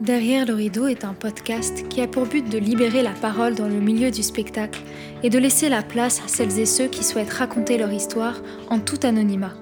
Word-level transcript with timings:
Derrière 0.00 0.46
le 0.46 0.54
rideau 0.54 0.86
est 0.86 1.04
un 1.04 1.12
podcast 1.12 1.86
qui 1.90 2.00
a 2.00 2.08
pour 2.08 2.24
but 2.24 2.48
de 2.48 2.56
libérer 2.56 3.02
la 3.02 3.10
parole 3.10 3.54
dans 3.54 3.68
le 3.68 3.80
milieu 3.80 4.10
du 4.10 4.22
spectacle 4.22 4.80
et 5.22 5.28
de 5.28 5.38
laisser 5.38 5.68
la 5.68 5.82
place 5.82 6.22
à 6.24 6.28
celles 6.28 6.58
et 6.58 6.64
ceux 6.64 6.86
qui 6.86 7.04
souhaitent 7.04 7.34
raconter 7.34 7.76
leur 7.76 7.92
histoire 7.92 8.40
en 8.70 8.78
tout 8.78 8.98
anonymat. 9.02 9.52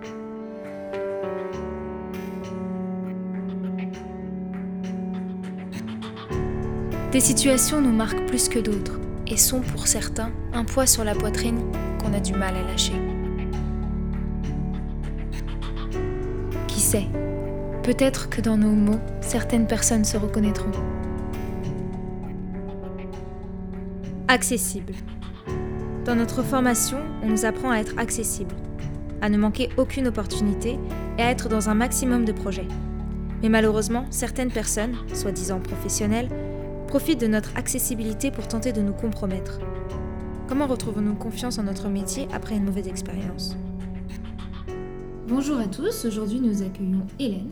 Des 7.11 7.21
situations 7.21 7.81
nous 7.81 7.93
marquent 7.93 8.27
plus 8.27 8.49
que 8.49 8.61
d'autres 8.61 9.01
et 9.27 9.37
sont 9.37 9.61
pour 9.61 9.89
certains 9.89 10.31
un 10.53 10.65
poids 10.65 10.87
sur 10.87 11.03
la 11.03 11.17
poitrine 11.17 11.61
qu'on 12.01 12.15
a 12.15 12.21
du 12.21 12.35
mal 12.35 12.55
à 12.55 12.63
lâcher. 12.63 12.93
Qui 16.69 16.79
sait? 16.79 17.09
Peut-être 17.89 18.29
que 18.29 18.43
dans 18.43 18.59
nos 18.59 18.73
mots, 18.73 19.01
certaines 19.23 19.67
personnes 19.67 20.05
se 20.05 20.19
reconnaîtront. 20.19 20.73
Accessible. 24.29 24.93
Dans 26.05 26.15
notre 26.15 26.43
formation, 26.43 26.99
on 27.23 27.29
nous 27.29 27.47
apprend 27.47 27.71
à 27.71 27.79
être 27.79 27.95
accessible, 27.97 28.55
à 29.23 29.31
ne 29.31 29.39
manquer 29.39 29.71
aucune 29.79 30.07
opportunité 30.07 30.79
et 31.17 31.23
à 31.23 31.31
être 31.31 31.49
dans 31.49 31.71
un 31.71 31.75
maximum 31.75 32.27
de 32.27 32.33
projets. 32.33 32.69
Mais 33.43 33.49
malheureusement, 33.49 34.05
certaines 34.11 34.53
personnes, 34.53 34.99
soi-disant 35.15 35.59
professionnelles, 35.59 36.29
profitent 36.89 37.23
de 37.23 37.27
notre 37.27 37.57
accessibilité 37.57 38.31
pour 38.31 38.49
tenter 38.49 38.73
de 38.73 38.83
nous 38.83 38.93
compromettre. 38.93 39.61
Comment 40.47 40.67
retrouvons-nous 40.67 41.15
confiance 41.15 41.59
en 41.59 41.63
notre 41.63 41.89
métier 41.89 42.29
après 42.35 42.55
une 42.55 42.65
mauvaise 42.65 42.89
expérience? 42.89 43.57
Bonjour 45.29 45.59
à 45.59 45.67
tous, 45.67 46.07
aujourd'hui 46.07 46.41
nous 46.41 46.63
accueillons 46.63 47.07
Hélène. 47.19 47.51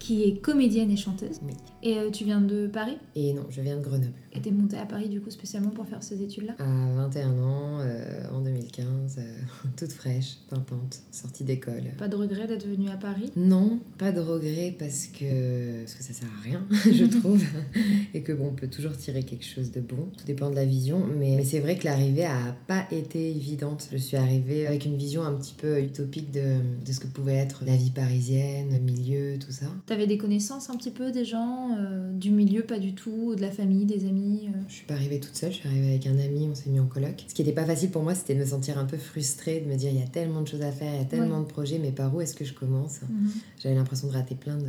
Qui 0.00 0.24
est 0.24 0.38
comédienne 0.38 0.90
et 0.90 0.96
chanteuse. 0.96 1.38
Oui. 1.46 1.52
Et 1.84 1.98
euh, 1.98 2.10
tu 2.10 2.24
viens 2.24 2.40
de 2.40 2.68
Paris? 2.68 2.96
Et 3.16 3.32
non, 3.32 3.44
je 3.50 3.60
viens 3.60 3.76
de 3.76 3.82
Grenoble. 3.82 4.12
Et 4.34 4.40
t'es 4.40 4.52
montée 4.52 4.78
à 4.78 4.86
Paris 4.86 5.08
du 5.08 5.20
coup 5.20 5.30
spécialement 5.30 5.70
pour 5.70 5.86
faire 5.86 6.02
ces 6.02 6.22
études-là? 6.22 6.54
À 6.58 6.94
21 6.94 7.30
ans, 7.40 7.80
euh, 7.80 8.22
en 8.32 8.40
2015, 8.40 9.16
euh, 9.18 9.22
toute 9.76 9.92
fraîche, 9.92 10.36
pimpante, 10.48 11.00
sortie 11.10 11.42
d'école. 11.42 11.82
Pas 11.98 12.08
de 12.08 12.14
regret 12.14 12.46
d'être 12.46 12.66
venue 12.66 12.88
à 12.88 12.96
Paris? 12.96 13.32
Non, 13.34 13.80
pas 13.98 14.12
de 14.12 14.20
regret 14.20 14.74
parce 14.78 15.08
que, 15.08 15.80
parce 15.80 15.94
que 15.94 16.04
ça 16.04 16.12
sert 16.12 16.28
à 16.38 16.42
rien, 16.42 16.66
je 16.70 17.04
trouve. 17.04 17.42
et 18.14 18.22
que 18.22 18.32
bon, 18.32 18.48
on 18.52 18.54
peut 18.54 18.68
toujours 18.68 18.96
tirer 18.96 19.24
quelque 19.24 19.44
chose 19.44 19.72
de 19.72 19.80
bon. 19.80 20.08
Tout 20.16 20.24
dépend 20.24 20.50
de 20.50 20.54
la 20.54 20.64
vision. 20.64 21.04
Mais, 21.18 21.34
mais 21.36 21.44
c'est 21.44 21.60
vrai 21.60 21.76
que 21.76 21.84
l'arrivée 21.84 22.26
a 22.26 22.56
pas 22.68 22.86
été 22.92 23.28
évidente. 23.28 23.88
Je 23.90 23.96
suis 23.96 24.16
arrivée 24.16 24.68
avec 24.68 24.86
une 24.86 24.96
vision 24.96 25.24
un 25.24 25.34
petit 25.34 25.54
peu 25.54 25.80
utopique 25.80 26.30
de, 26.30 26.58
de 26.86 26.92
ce 26.92 27.00
que 27.00 27.08
pouvait 27.08 27.34
être 27.34 27.64
la 27.66 27.76
vie 27.76 27.90
parisienne, 27.90 28.68
le 28.72 28.78
milieu, 28.78 29.36
tout 29.38 29.52
ça. 29.52 29.66
T'avais 29.86 30.06
des 30.06 30.16
connaissances 30.16 30.70
un 30.70 30.76
petit 30.76 30.92
peu 30.92 31.10
des 31.10 31.24
gens, 31.24 31.71
euh, 31.78 32.12
du 32.12 32.30
milieu 32.30 32.62
pas 32.62 32.78
du 32.78 32.94
tout, 32.94 33.34
de 33.34 33.40
la 33.40 33.50
famille, 33.50 33.84
des 33.84 34.06
amis 34.06 34.48
euh 34.48 34.58
Je 34.68 34.74
suis 34.74 34.86
pas 34.86 34.94
arrivée 34.94 35.20
toute 35.20 35.34
seule, 35.36 35.52
je 35.52 35.56
suis 35.58 35.68
arrivée 35.68 35.88
avec 35.90 36.06
un 36.06 36.18
ami, 36.18 36.48
on 36.50 36.54
s'est 36.54 36.70
mis 36.70 36.80
en 36.80 36.86
coloc. 36.86 37.24
Ce 37.28 37.34
qui 37.34 37.42
n'était 37.42 37.54
pas 37.54 37.64
facile 37.64 37.90
pour 37.90 38.02
moi, 38.02 38.14
c'était 38.14 38.34
de 38.34 38.40
me 38.40 38.46
sentir 38.46 38.78
un 38.78 38.84
peu 38.84 38.96
frustrée, 38.96 39.60
de 39.60 39.68
me 39.70 39.76
dire 39.76 39.90
il 39.90 39.98
y 39.98 40.02
a 40.02 40.06
tellement 40.06 40.42
de 40.42 40.48
choses 40.48 40.62
à 40.62 40.72
faire, 40.72 40.92
il 40.94 40.98
y 40.98 41.02
a 41.02 41.04
tellement 41.06 41.40
de 41.40 41.46
projets, 41.46 41.78
mais 41.78 41.92
par 41.92 42.14
où 42.14 42.20
est-ce 42.20 42.34
que 42.34 42.44
je 42.44 42.54
commence? 42.54 43.00
Mhm. 43.02 43.30
J'avais 43.62 43.74
l'impression 43.74 44.08
de 44.08 44.12
rater 44.12 44.34
plein 44.34 44.56
de- 44.56 44.64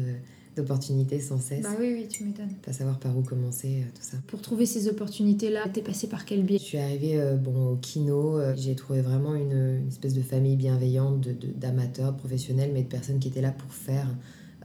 d'opportunités 0.56 1.20
sans 1.20 1.40
cesse. 1.40 1.64
Bah 1.64 1.70
oui, 1.80 1.94
oui, 1.96 2.08
tu 2.08 2.24
m'étonnes. 2.24 2.54
Pas 2.64 2.74
savoir 2.74 3.00
par 3.00 3.18
où 3.18 3.24
commencer, 3.24 3.80
euh, 3.82 3.86
tout 3.96 4.04
ça. 4.04 4.18
Pour 4.28 4.40
trouver 4.42 4.68
ces 4.68 4.88
opportunités-là, 4.88 5.62
t'es 5.74 5.82
passé 5.82 6.06
par 6.08 6.26
quel 6.26 6.44
biais? 6.44 6.60
Je 6.60 6.64
suis 6.64 6.78
arrivée 6.78 7.20
euh, 7.20 7.36
bon, 7.38 7.72
au 7.72 7.76
kino, 7.78 8.38
euh, 8.38 8.54
j'ai 8.56 8.76
trouvé 8.76 9.02
vraiment 9.02 9.34
une, 9.34 9.80
une 9.82 9.88
espèce 9.88 10.14
de 10.14 10.22
famille 10.22 10.56
bienveillante 10.56 11.22
de- 11.22 11.36
d'amateurs, 11.56 12.14
de, 12.14 12.18
professionnels, 12.20 12.70
mais 12.72 12.84
de 12.84 12.88
personnes 12.88 13.18
qui 13.18 13.30
étaient 13.30 13.42
là 13.42 13.52
pour 13.52 13.74
faire 13.74 14.08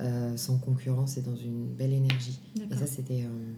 euh, 0.01 0.37
sans 0.37 0.59
concurrence 0.59 1.17
et 1.17 1.23
dans 1.23 1.37
une 1.37 1.67
belle 1.67 1.93
énergie. 1.93 2.41
Et 2.71 2.77
ça, 2.77 2.87
c'était 2.87 3.23
euh, 3.23 3.53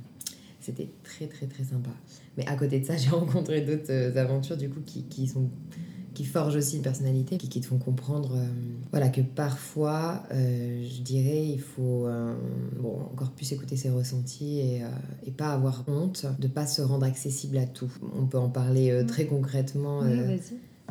c'était 0.61 0.91
très, 1.03 1.27
très, 1.27 1.47
très 1.47 1.65
sympa. 1.65 1.91
Mais 2.37 2.47
à 2.47 2.55
côté 2.57 2.81
de 2.81 2.85
ça, 2.85 2.97
j'ai 2.99 3.11
rencontré 3.11 3.63
d'autres 3.63 3.91
euh, 3.91 4.17
aventures, 4.17 4.57
du 4.57 4.69
coup, 4.69 4.81
qui, 4.85 5.05
qui 5.05 5.27
sont 5.27 5.51
qui 6.15 6.25
forgent 6.25 6.57
aussi 6.57 6.77
une 6.77 6.83
personnalité, 6.83 7.39
qui, 7.39 7.49
qui 7.49 7.61
te 7.61 7.67
font 7.67 7.79
comprendre 7.79 8.35
euh, 8.35 8.47
voilà, 8.91 9.09
que 9.09 9.21
parfois, 9.21 10.25
euh, 10.33 10.85
je 10.85 11.03
dirais, 11.03 11.47
il 11.47 11.61
faut 11.61 12.07
euh, 12.07 12.35
bon, 12.81 13.01
encore 13.13 13.31
plus 13.31 13.53
écouter 13.53 13.77
ses 13.77 13.91
ressentis 13.91 14.59
et, 14.59 14.83
et 15.25 15.31
pas 15.31 15.53
avoir 15.53 15.85
honte 15.87 16.27
de 16.39 16.49
pas 16.49 16.67
se 16.67 16.83
rendre 16.83 17.07
accessible 17.07 17.57
à 17.57 17.67
tout. 17.67 17.91
On 18.19 18.27
peut 18.27 18.39
en 18.39 18.49
parler 18.49 18.91
euh, 18.91 19.05
très 19.05 19.27
concrètement. 19.27 20.01
Oui. 20.01 20.41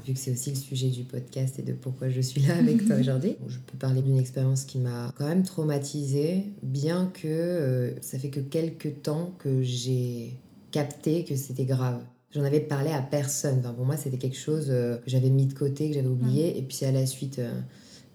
Vu 0.06 0.14
que 0.14 0.20
c'est 0.20 0.32
aussi 0.32 0.50
le 0.52 0.56
sujet 0.56 0.88
du 0.88 1.04
podcast 1.04 1.60
et 1.60 1.62
de 1.62 1.74
pourquoi 1.74 2.10
je 2.10 2.22
suis 2.22 2.42
là 2.42 2.58
avec 2.58 2.86
toi 2.86 2.96
aujourd'hui. 3.00 3.36
Je 3.48 3.58
peux 3.58 3.78
parler 3.78 4.02
d'une 4.02 4.18
expérience 4.18 4.66
qui 4.66 4.80
m'a 4.80 5.14
quand 5.18 5.28
même 5.28 5.44
traumatisée, 5.44 6.46
bien 6.64 7.12
que 7.14 7.28
euh, 7.28 8.02
ça 8.02 8.18
fait 8.20 8.30
que 8.30 8.40
quelques 8.40 9.02
temps 9.02 9.34
que 9.40 9.62
j'ai 9.62 10.38
capté 10.72 11.24
que 11.24 11.36
c'était 11.36 11.66
grave. 11.66 12.02
J'en 12.32 12.44
avais 12.44 12.60
parlé 12.60 12.92
à 12.92 13.02
personne. 13.02 13.60
Enfin, 13.60 13.74
pour 13.74 13.86
moi, 13.86 13.98
c'était 13.98 14.18
quelque 14.18 14.38
chose 14.38 14.68
euh, 14.70 14.98
que 14.98 15.10
j'avais 15.10 15.30
mis 15.30 15.48
de 15.48 15.54
côté, 15.54 15.90
que 15.90 15.96
j'avais 15.96 16.08
oublié. 16.08 16.58
Et 16.58 16.62
puis, 16.62 16.86
à 16.86 16.92
la 16.92 17.08
suite, 17.08 17.40
euh, 17.40 17.60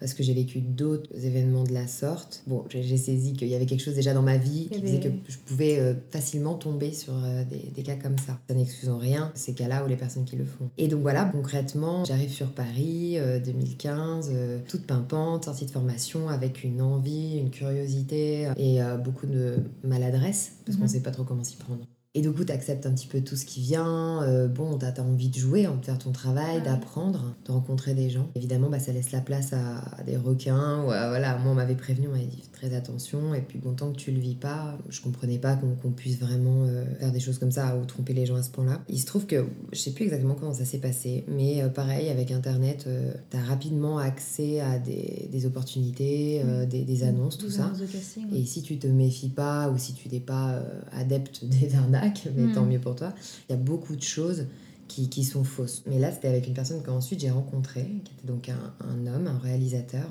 parce 0.04 0.12
que 0.12 0.22
j'ai 0.22 0.34
vécu 0.34 0.60
d'autres 0.60 1.08
événements 1.24 1.64
de 1.64 1.72
la 1.72 1.86
sorte, 1.86 2.42
bon, 2.46 2.62
j'ai 2.68 2.98
saisi 2.98 3.32
qu'il 3.32 3.48
y 3.48 3.54
avait 3.54 3.64
quelque 3.64 3.80
chose 3.82 3.94
déjà 3.94 4.12
dans 4.12 4.20
ma 4.20 4.36
vie 4.36 4.68
qui 4.70 4.82
faisait 4.82 5.00
que 5.00 5.08
avait- 5.08 5.16
je 5.26 5.38
pouvais 5.38 5.78
euh, 5.78 5.94
facilement 6.10 6.56
tomber 6.56 6.92
sur 6.92 7.14
euh, 7.24 7.42
des, 7.44 7.70
des 7.74 7.82
cas 7.82 7.96
comme 7.96 8.18
ça. 8.18 8.38
Ça 8.46 8.54
n'excuse 8.54 8.90
en 8.90 8.98
rien 8.98 9.32
ces 9.34 9.54
cas-là 9.54 9.82
ou 9.82 9.88
les 9.88 9.96
personnes 9.96 10.26
qui 10.26 10.36
le 10.36 10.44
font. 10.44 10.68
Et 10.76 10.88
donc 10.88 11.00
voilà, 11.00 11.24
concrètement, 11.24 12.04
j'arrive 12.04 12.28
sur 12.28 12.52
Paris, 12.52 13.14
euh, 13.18 13.38
2015, 13.40 14.28
euh, 14.30 14.58
toute 14.68 14.86
pimpante, 14.86 15.46
sortie 15.46 15.64
de 15.64 15.70
formation 15.70 16.28
avec 16.28 16.64
une 16.64 16.82
envie, 16.82 17.38
une 17.38 17.48
curiosité 17.48 18.50
et 18.58 18.80
beaucoup 19.02 19.26
de 19.26 19.54
maladresse 19.84 20.52
parce 20.66 20.76
qu'on 20.76 20.84
Mhm. 20.84 20.88
sait 20.90 21.00
pas 21.00 21.12
trop 21.12 21.24
comment 21.24 21.44
s'y 21.44 21.56
prendre. 21.56 21.86
Et 22.16 22.22
du 22.22 22.30
coup, 22.32 22.44
tu 22.44 22.52
acceptes 22.52 22.86
un 22.86 22.92
petit 22.92 23.08
peu 23.08 23.20
tout 23.22 23.34
ce 23.34 23.44
qui 23.44 23.60
vient. 23.60 24.22
euh, 24.22 24.46
bon, 24.46 24.78
tu 24.78 24.86
as, 24.86 24.94
envie 25.02 25.28
de 25.30 25.36
jouer, 25.36 25.64
de 25.64 25.84
faire 25.84 25.98
ton 25.98 26.12
travail, 26.12 26.58
Ouais. 26.58 26.62
d'apprendre, 26.62 27.34
de 27.44 27.50
rencontrer 27.50 27.94
des 27.94 28.08
gens. 28.08 28.30
Évidemment, 28.36 28.70
bah, 28.70 28.78
ça 28.78 28.92
laisse 28.92 29.10
la 29.10 29.20
place 29.20 29.52
à, 29.52 29.78
à 29.98 30.02
des 30.04 30.16
requins. 30.16 30.84
Ou 30.84 30.90
à- 30.92 31.08
voilà, 31.08 31.36
moi, 31.38 31.50
on 31.50 31.54
m'avait 31.56 31.74
prévenu, 31.74 32.06
on 32.06 32.12
m'avait 32.12 32.26
dit 32.26 32.42
très 32.68 32.74
attention. 32.76 33.34
Et 33.34 33.40
puis, 33.40 33.58
bon, 33.58 33.72
tant 33.74 33.92
que 33.92 33.96
tu 33.96 34.10
le 34.10 34.18
vis 34.20 34.34
pas, 34.34 34.78
je 34.88 35.00
comprenais 35.00 35.38
pas 35.38 35.56
qu'on 35.56 35.90
puisse 35.90 36.18
vraiment 36.18 36.64
euh, 36.66 36.84
faire 36.98 37.12
des 37.12 37.20
choses 37.20 37.38
comme 37.38 37.50
ça 37.50 37.76
ou 37.76 37.84
tromper 37.84 38.12
les 38.14 38.26
gens 38.26 38.36
à 38.36 38.42
ce 38.42 38.50
point-là. 38.50 38.82
Il 38.88 38.98
se 38.98 39.06
trouve 39.06 39.26
que 39.26 39.44
je 39.72 39.78
sais 39.78 39.90
plus 39.92 40.04
exactement 40.04 40.34
comment 40.34 40.54
ça 40.54 40.64
s'est 40.64 40.78
passé, 40.78 41.24
mais 41.28 41.62
euh, 41.62 41.68
pareil, 41.68 42.08
avec 42.08 42.30
Internet, 42.30 42.88
tu 43.30 43.36
as 43.36 43.42
rapidement 43.42 43.98
accès 43.98 44.60
à 44.60 44.78
des, 44.78 45.28
des 45.30 45.46
opportunités, 45.46 46.40
euh, 46.44 46.66
des, 46.66 46.82
des 46.84 47.02
annonces, 47.04 47.38
tout 47.38 47.46
Des 47.48 47.52
ça. 47.54 47.66
annonces 47.66 47.80
de 47.80 47.86
casting, 47.86 48.26
Et 48.34 48.44
si 48.44 48.62
tu 48.62 48.78
te 48.78 48.86
méfies 48.86 49.28
pas 49.28 49.68
ou 49.70 49.78
si 49.78 49.92
tu 49.94 50.08
n'es 50.08 50.20
pas 50.20 50.52
euh, 50.54 50.80
adepte 50.92 51.44
des 51.60 51.74
arnaques, 51.74 52.28
mais 52.36 52.44
Mm. 52.44 52.52
tant 52.52 52.64
mieux 52.66 52.78
pour 52.80 52.94
toi, 52.94 53.14
il 53.48 53.52
y 53.52 53.54
a 53.54 53.58
beaucoup 53.58 53.96
de 53.96 54.02
choses 54.02 54.46
qui, 54.86 55.08
qui 55.08 55.24
sont 55.24 55.44
fausses. 55.44 55.82
Mais 55.86 55.98
là, 55.98 56.12
c'était 56.12 56.28
avec 56.28 56.46
une 56.46 56.52
personne 56.54 56.82
qu'ensuite 56.82 57.20
j'ai 57.20 57.30
rencontrée, 57.30 57.86
qui 58.04 58.12
était 58.12 58.26
donc 58.26 58.48
un, 58.50 58.74
un 58.86 59.06
homme, 59.06 59.26
un 59.26 59.38
réalisateur, 59.38 60.06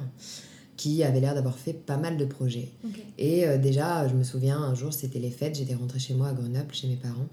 qui 0.78 1.04
avait 1.04 1.20
l'air 1.20 1.36
d'avoir 1.36 1.58
fait 1.58 1.74
pas 1.74 1.98
mal 1.98 2.18
de 2.18 2.26
projets. 2.26 2.70
Et 3.18 3.46
euh, 3.46 3.58
déjà, 3.58 4.08
je 4.08 4.16
me 4.16 4.24
souviens, 4.24 4.58
un 4.58 4.76
jour, 4.76 4.94
c'était 4.94 5.20
les 5.20 5.30
fêtes, 5.30 5.56
j'étais 5.56 5.76
rentrée 5.76 6.00
chez 6.00 6.14
moi 6.14 6.30
à 6.30 6.34
Grenoble, 6.34 6.74
chez 6.74 6.88
mes 6.88 6.96
parents. 6.96 7.28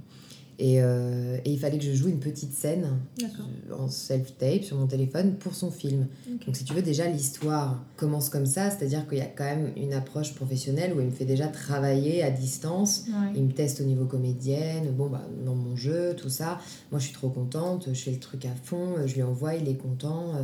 Et, 0.63 0.83
euh, 0.83 1.39
et 1.47 1.53
il 1.53 1.59
fallait 1.59 1.79
que 1.79 1.85
je 1.85 1.95
joue 1.95 2.09
une 2.09 2.21
petite 2.21 2.53
scène 2.53 2.99
euh, 3.23 3.75
en 3.75 3.89
self-tape 3.89 4.63
sur 4.63 4.77
mon 4.77 4.87
téléphone 4.87 5.37
pour 5.37 5.55
son 5.55 5.71
film. 5.71 6.07
Donc 6.47 6.55
si 6.55 6.65
tu 6.65 6.75
veux, 6.75 6.83
déjà 6.83 7.09
l'histoire 7.09 7.83
commence 7.97 8.29
comme 8.29 8.45
ça, 8.45 8.71
c'est-à-dire 8.71 9.09
qu'il 9.09 9.17
y 9.17 9.23
a 9.23 9.27
quand 9.27 9.45
même 9.45 9.73
une 9.79 9.95
approche 9.95 10.35
professionnelle 10.35 10.93
où 10.95 11.01
il 11.01 11.07
me 11.07 11.13
fait 11.13 11.25
déjà 11.25 11.49
travailler 11.49 12.23
à 12.23 12.31
distance. 12.31 13.07
Ouais. 13.09 13.33
Il 13.37 13.45
me 13.45 13.53
teste 13.53 13.81
au 13.81 13.85
niveau 13.85 14.05
comédienne, 14.05 14.91
bon 14.93 15.09
bah 15.09 15.27
dans 15.47 15.55
mon 15.55 15.77
jeu, 15.77 16.15
tout 16.15 16.29
ça. 16.29 16.61
Moi 16.91 17.01
je 17.01 17.07
suis 17.07 17.15
trop 17.15 17.31
contente, 17.31 17.89
je 17.91 17.99
fais 17.99 18.13
le 18.13 18.21
truc 18.21 18.45
à 18.45 18.55
fond, 18.63 18.97
je 19.07 19.15
lui 19.15 19.23
envoie, 19.23 19.55
il 19.55 19.67
est 19.67 19.79
content, 19.79 20.35
euh, 20.35 20.43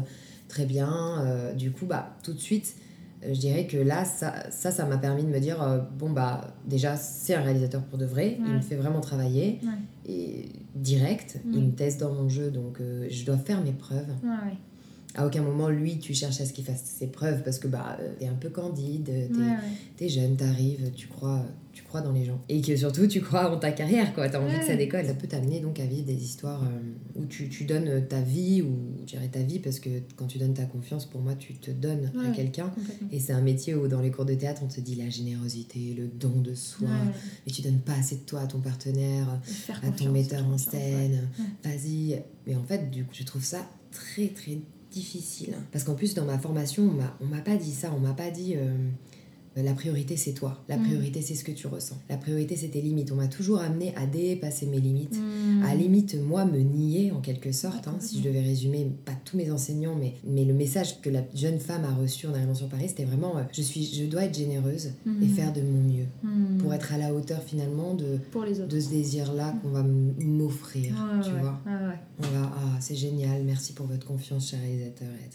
très 0.48 0.64
bien. 0.64 1.52
du 1.54 1.72
coup 1.72 1.84
bah 1.84 2.16
tout 2.22 2.32
de 2.32 2.40
suite, 2.40 2.74
je 3.34 3.38
dirais 3.40 3.66
que 3.66 3.76
là 3.76 4.04
ça 4.04 4.50
ça 4.50 4.84
m'a 4.86 4.98
permis 4.98 5.22
de 5.24 5.28
me 5.28 5.38
dire 5.40 5.62
euh, 5.62 5.78
bon 5.98 6.10
bah 6.10 6.54
déjà 6.66 6.96
c'est 6.96 7.34
un 7.34 7.42
réalisateur 7.42 7.82
pour 7.82 7.98
de 7.98 8.04
vrai, 8.06 8.36
il 8.38 8.52
me 8.54 8.60
fait 8.60 8.76
vraiment 8.76 9.00
travailler 9.00 9.60
Ouais. 9.62 10.12
et 10.12 10.48
direct, 10.74 11.40
Mm. 11.44 11.52
il 11.54 11.64
me 11.64 11.72
teste 11.72 12.00
dans 12.00 12.12
mon 12.12 12.28
jeu 12.28 12.50
donc 12.50 12.80
euh, 12.80 13.06
je 13.10 13.24
dois 13.24 13.36
faire 13.38 13.60
mes 13.62 13.72
preuves. 13.72 14.12
À 15.16 15.26
aucun 15.26 15.42
moment, 15.42 15.70
lui, 15.70 15.98
tu 15.98 16.12
cherches 16.12 16.40
à 16.42 16.46
ce 16.46 16.52
qu'il 16.52 16.64
fasse 16.64 16.82
ses 16.84 17.06
preuves 17.06 17.42
parce 17.42 17.58
que 17.58 17.68
bah, 17.68 17.96
euh, 18.00 18.12
t'es 18.18 18.26
un 18.26 18.34
peu 18.34 18.50
candide, 18.50 19.06
t'es 19.06 20.04
Ouais, 20.04 20.08
jeune, 20.08 20.36
t'arrives, 20.36 20.92
tu 20.94 21.08
crois, 21.08 21.42
tu 21.72 21.82
crois 21.82 22.02
dans 22.02 22.12
les 22.12 22.24
gens. 22.24 22.40
Et 22.50 22.60
que 22.60 22.76
surtout, 22.76 23.06
tu 23.06 23.22
crois 23.22 23.50
en 23.50 23.58
ta 23.58 23.72
carrière, 23.72 24.14
quoi. 24.14 24.28
T'as 24.28 24.40
envie 24.40 24.58
que 24.58 24.66
ça 24.66 24.76
décolle. 24.76 25.06
Ça 25.06 25.14
peut 25.14 25.26
t'amener 25.26 25.60
donc 25.60 25.80
à 25.80 25.86
vivre 25.86 26.06
des 26.06 26.22
histoires 26.22 26.62
euh, 26.62 27.20
où 27.20 27.24
tu, 27.24 27.48
tu 27.48 27.64
donnes 27.64 28.06
ta 28.06 28.20
vie, 28.20 28.60
ou 28.60 29.04
dirais 29.06 29.28
ta 29.28 29.40
vie, 29.40 29.58
parce 29.58 29.80
que 29.80 29.88
quand 30.16 30.26
tu 30.26 30.36
donnes 30.36 30.54
ta 30.54 30.64
confiance, 30.64 31.06
pour 31.06 31.22
moi, 31.22 31.34
tu 31.34 31.54
te 31.54 31.70
donnes 31.70 32.12
à 32.22 32.30
quelqu'un. 32.30 32.70
Et 33.10 33.18
c'est 33.18 33.32
un 33.32 33.40
métier 33.40 33.74
où 33.74 33.88
dans 33.88 34.00
les 34.00 34.10
cours 34.10 34.26
de 34.26 34.34
théâtre, 34.34 34.62
on 34.64 34.68
te 34.68 34.80
dit 34.80 34.96
la 34.96 35.08
générosité, 35.08 35.94
le 35.96 36.08
don 36.08 36.40
de 36.40 36.54
soi. 36.54 36.88
Mais 37.46 37.52
tu 37.52 37.62
donnes 37.62 37.80
pas 37.80 37.94
assez 37.94 38.16
de 38.16 38.22
toi 38.22 38.40
à 38.40 38.46
ton 38.46 38.60
partenaire, 38.60 39.40
à 39.82 39.90
ton 39.90 40.10
metteur 40.10 40.46
en 40.46 40.58
scène. 40.58 41.28
Vas-y. 41.64 42.22
Mais 42.46 42.54
en 42.54 42.64
fait, 42.64 42.90
du 42.90 43.04
coup, 43.04 43.14
je 43.14 43.24
trouve 43.24 43.42
ça 43.42 43.66
très, 43.90 44.28
très 44.28 44.58
difficile. 45.00 45.54
Parce 45.72 45.84
qu'en 45.84 45.94
plus, 45.94 46.14
dans 46.14 46.24
ma 46.24 46.38
formation, 46.38 46.90
on 47.20 47.26
m'a- 47.26 47.40
pas 47.42 47.56
dit 47.56 47.72
ça. 47.72 47.92
On 47.94 48.00
m'a 48.00 48.14
pas 48.14 48.30
dit. 48.30 48.56
Euh, 49.56 49.62
La 49.62 49.72
priorité, 49.74 50.16
c'est 50.16 50.32
toi. 50.32 50.62
La 50.68 50.76
Mm. 50.76 50.82
priorité, 50.84 51.22
c'est 51.22 51.34
ce 51.34 51.44
que 51.44 51.52
tu 51.52 51.66
ressens. 51.66 51.96
La 52.08 52.16
priorité, 52.16 52.56
c'est 52.56 52.68
tes 52.68 52.80
limites. 52.80 53.10
On 53.12 53.16
m'a 53.16 53.28
toujours 53.28 53.60
amené 53.60 53.94
à 53.96 54.06
dépasser 54.06 54.66
mes 54.66 54.80
limites. 54.80 55.16
Mm. 55.18 55.62
À 55.64 55.74
limite, 55.74 56.16
moi, 56.22 56.44
me 56.44 56.58
nier 56.58 57.12
en 57.12 57.20
quelque 57.20 57.52
sorte, 57.52 57.88
hein, 57.88 57.96
si 58.00 58.18
je 58.18 58.22
devais 58.24 58.40
résumer, 58.42 58.86
pas 59.04 59.12
tous 59.24 59.36
mes 59.36 59.50
enseignants, 59.50 59.96
mais, 59.98 60.14
mais 60.26 60.44
le 60.44 60.54
message 60.54 61.00
que 61.00 61.10
la 61.10 61.22
jeune 61.34 61.58
femme 61.58 61.84
a 61.84 61.94
reçu 61.94 62.26
en 62.26 62.34
arrivant 62.34 62.54
sur 62.54 62.68
Paris, 62.68 62.86
c'était 62.88 63.04
vraiment 63.04 63.36
euh, 63.38 63.42
je, 63.52 63.62
suis, 63.62 63.84
je 63.84 64.04
dois 64.04 64.24
être 64.24 64.36
généreuse 64.36 64.86
et 65.06 65.08
Mm. 65.08 65.28
faire 65.34 65.52
de 65.52 65.60
mon 65.62 65.82
mieux 65.82 66.06
pour 66.58 66.72
être 66.74 66.92
à 66.92 66.98
la 66.98 67.14
hauteur 67.14 67.42
finalement 67.42 67.94
de, 67.94 68.18
pour 68.32 68.44
les 68.44 68.60
autres. 68.60 68.68
de 68.68 68.80
ce 68.80 68.90
désir-là 68.90 69.54
qu'on 69.62 69.70
va 69.70 69.82
m'offrir. 69.82 70.94
Tu 71.22 71.30
ouais, 71.30 71.40
vois 71.40 71.60
ouais. 71.66 71.98
On 72.18 72.22
va, 72.22 72.52
ah, 72.56 72.76
c'est 72.80 72.94
génial, 72.96 73.42
merci 73.44 73.72
pour 73.72 73.86
votre 73.86 74.06
confiance, 74.06 74.50
cher 74.50 74.60
réalisateur. 74.60 75.08
Et 75.08 75.28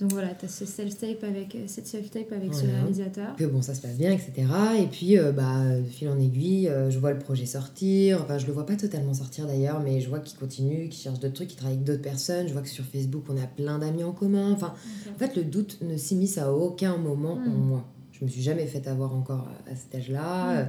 Donc 0.00 0.12
voilà, 0.12 0.28
tu 0.34 0.46
as 0.46 0.48
ce 0.48 0.64
self-tape 0.64 1.22
avec, 1.24 1.54
euh, 1.54 1.64
cette 1.66 1.86
self-tape 1.86 2.32
avec 2.32 2.54
ce 2.54 2.64
réalisateur. 2.64 3.36
Que 3.36 3.44
bon, 3.44 3.60
ça 3.60 3.74
se 3.74 3.82
passe 3.82 3.96
bien, 3.96 4.12
etc. 4.12 4.32
Et 4.78 4.86
puis, 4.86 5.18
euh, 5.18 5.30
bah, 5.30 5.62
fil 5.90 6.08
en 6.08 6.18
aiguille, 6.18 6.68
euh, 6.68 6.90
je 6.90 6.98
vois 6.98 7.12
le 7.12 7.18
projet 7.18 7.44
sortir. 7.44 8.20
Enfin, 8.22 8.38
je 8.38 8.46
le 8.46 8.52
vois 8.52 8.64
pas 8.64 8.76
totalement 8.76 9.12
sortir 9.12 9.46
d'ailleurs, 9.46 9.80
mais 9.80 10.00
je 10.00 10.08
vois 10.08 10.20
qu'il 10.20 10.38
continue, 10.38 10.88
qu'il 10.88 11.02
cherche 11.02 11.18
d'autres 11.20 11.34
trucs, 11.34 11.48
qu'il 11.48 11.58
travaille 11.58 11.74
avec 11.76 11.86
d'autres 11.86 12.02
personnes. 12.02 12.48
Je 12.48 12.52
vois 12.54 12.62
que 12.62 12.68
sur 12.68 12.84
Facebook, 12.84 13.24
on 13.28 13.36
a 13.36 13.46
plein 13.46 13.78
d'amis 13.78 14.04
en 14.04 14.12
commun. 14.12 14.52
Enfin. 14.52 14.74
En 15.14 15.18
fait, 15.18 15.36
le 15.36 15.44
doute 15.44 15.78
ne 15.82 15.96
s'immisce 15.96 16.38
à 16.38 16.52
aucun 16.52 16.96
moment 16.96 17.34
en 17.34 17.50
Mm. 17.50 17.68
moi. 17.68 17.84
Je 18.12 18.24
me 18.24 18.30
suis 18.30 18.42
jamais 18.42 18.66
fait 18.66 18.86
avoir 18.86 19.14
encore 19.14 19.48
à 19.70 19.74
cet 19.76 19.94
âge-là. 19.94 20.64
Mm. 20.64 20.68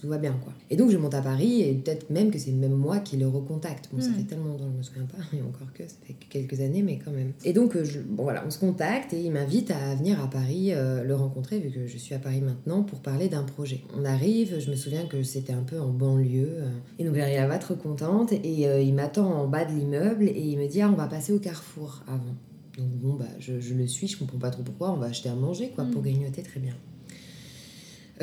Tout 0.00 0.08
va 0.08 0.18
bien, 0.18 0.32
quoi. 0.44 0.52
Et 0.70 0.76
donc, 0.76 0.90
je 0.90 0.98
monte 0.98 1.14
à 1.14 1.22
Paris 1.22 1.62
et 1.62 1.72
peut-être 1.74 2.10
même 2.10 2.30
que 2.30 2.38
c'est 2.38 2.52
même 2.52 2.72
moi 2.74 2.98
qui 2.98 3.16
le 3.16 3.26
recontacte. 3.26 3.88
Bon, 3.92 4.00
ça 4.02 4.10
Mm. 4.10 4.14
fait 4.14 4.22
tellement 4.24 4.46
longtemps, 4.48 4.68
je 4.72 4.76
me 4.78 4.82
souviens 4.82 5.04
pas, 5.06 5.16
et 5.36 5.40
encore 5.40 5.72
que 5.72 5.82
ça 5.88 5.94
fait 6.04 6.12
que 6.14 6.26
quelques 6.28 6.60
années, 6.60 6.82
mais 6.82 6.98
quand 7.02 7.10
même. 7.10 7.32
Et 7.44 7.52
donc, 7.54 7.74
euh, 7.74 7.84
je, 7.84 8.00
bon, 8.00 8.22
voilà, 8.24 8.44
on 8.46 8.50
se 8.50 8.58
contacte 8.58 9.14
et 9.14 9.22
il 9.22 9.30
m'invite 9.32 9.70
à 9.70 9.94
venir 9.94 10.22
à 10.22 10.28
Paris 10.28 10.72
euh, 10.72 11.02
le 11.04 11.14
rencontrer, 11.14 11.58
vu 11.58 11.70
que 11.70 11.86
je 11.86 11.96
suis 11.96 12.14
à 12.14 12.18
Paris 12.18 12.40
maintenant, 12.42 12.82
pour 12.82 13.00
parler 13.00 13.28
d'un 13.28 13.44
projet. 13.44 13.80
On 13.98 14.04
arrive, 14.04 14.58
je 14.60 14.70
me 14.70 14.76
souviens 14.76 15.06
que 15.06 15.22
c'était 15.22 15.54
un 15.54 15.62
peu 15.62 15.80
en 15.80 15.88
banlieue. 15.90 16.48
euh, 16.58 16.68
et 16.98 17.04
donc, 17.04 17.14
j'arrive 17.14 17.36
là-bas 17.36 17.58
trop 17.58 17.74
contente 17.76 18.32
et 18.32 18.68
euh, 18.68 18.80
il 18.82 18.92
m'attend 18.94 19.32
en 19.32 19.48
bas 19.48 19.64
de 19.64 19.72
l'immeuble 19.72 20.24
et 20.28 20.40
il 20.40 20.58
me 20.58 20.66
dit 20.68 20.82
Ah, 20.82 20.90
on 20.90 20.96
va 20.96 21.06
passer 21.06 21.32
au 21.32 21.38
carrefour 21.38 22.02
avant. 22.06 22.34
Donc 22.76 22.88
bon, 23.00 23.14
bah, 23.14 23.24
je, 23.38 23.58
je 23.60 23.72
le 23.74 23.86
suis, 23.86 24.06
je 24.08 24.18
comprends 24.18 24.38
pas 24.38 24.50
trop 24.50 24.62
pourquoi, 24.64 24.90
on 24.92 24.96
va 24.96 25.06
acheter 25.06 25.28
à 25.30 25.34
manger, 25.34 25.70
quoi, 25.74 25.84
pour 25.84 26.02
Mm. 26.02 26.04
grignoter, 26.04 26.42
très 26.42 26.60
bien. 26.60 26.74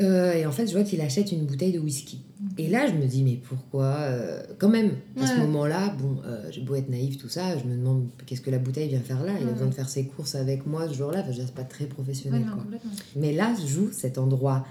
Euh, 0.00 0.32
et 0.32 0.46
en 0.46 0.52
fait, 0.52 0.66
je 0.66 0.72
vois 0.72 0.84
qu'il 0.84 1.00
achète 1.00 1.32
une 1.32 1.44
bouteille 1.44 1.72
de 1.72 1.78
whisky. 1.78 2.22
Et 2.58 2.68
là, 2.68 2.86
je 2.86 2.92
me 2.94 3.06
dis, 3.06 3.22
mais 3.22 3.36
pourquoi 3.36 3.94
euh, 4.00 4.42
Quand 4.58 4.68
même, 4.68 4.92
à 5.20 5.26
ce 5.26 5.38
moment-là, 5.38 5.94
bon, 6.00 6.16
euh, 6.26 6.48
j'ai 6.50 6.60
beau 6.60 6.74
être 6.74 6.88
naïf, 6.88 7.16
tout 7.18 7.28
ça, 7.28 7.56
je 7.58 7.64
me 7.64 7.76
demande 7.76 8.08
qu'est-ce 8.26 8.40
que 8.40 8.50
la 8.50 8.58
bouteille 8.58 8.88
vient 8.88 9.00
faire 9.00 9.22
là? 9.22 9.32
Il 9.38 9.44
a 9.44 9.46
Ouais. 9.46 9.52
besoin 9.52 9.68
de 9.68 9.74
faire 9.74 9.88
ses 9.88 10.06
courses 10.06 10.34
avec 10.34 10.66
moi 10.66 10.88
ce 10.88 10.94
jour-là, 10.94 11.20
enfin, 11.20 11.32
je 11.32 11.40
c'est 11.42 11.54
pas 11.54 11.62
très 11.64 11.84
Ouais, 11.84 11.90
professionnel, 11.90 12.40
non, 12.46 12.52
quoi. 12.54 12.62
complètement. 12.64 12.90
Mais 13.16 13.32
là, 13.32 13.54
se 13.56 13.66
joue 13.66 13.90
cet 13.92 14.18
endroit 14.18 14.66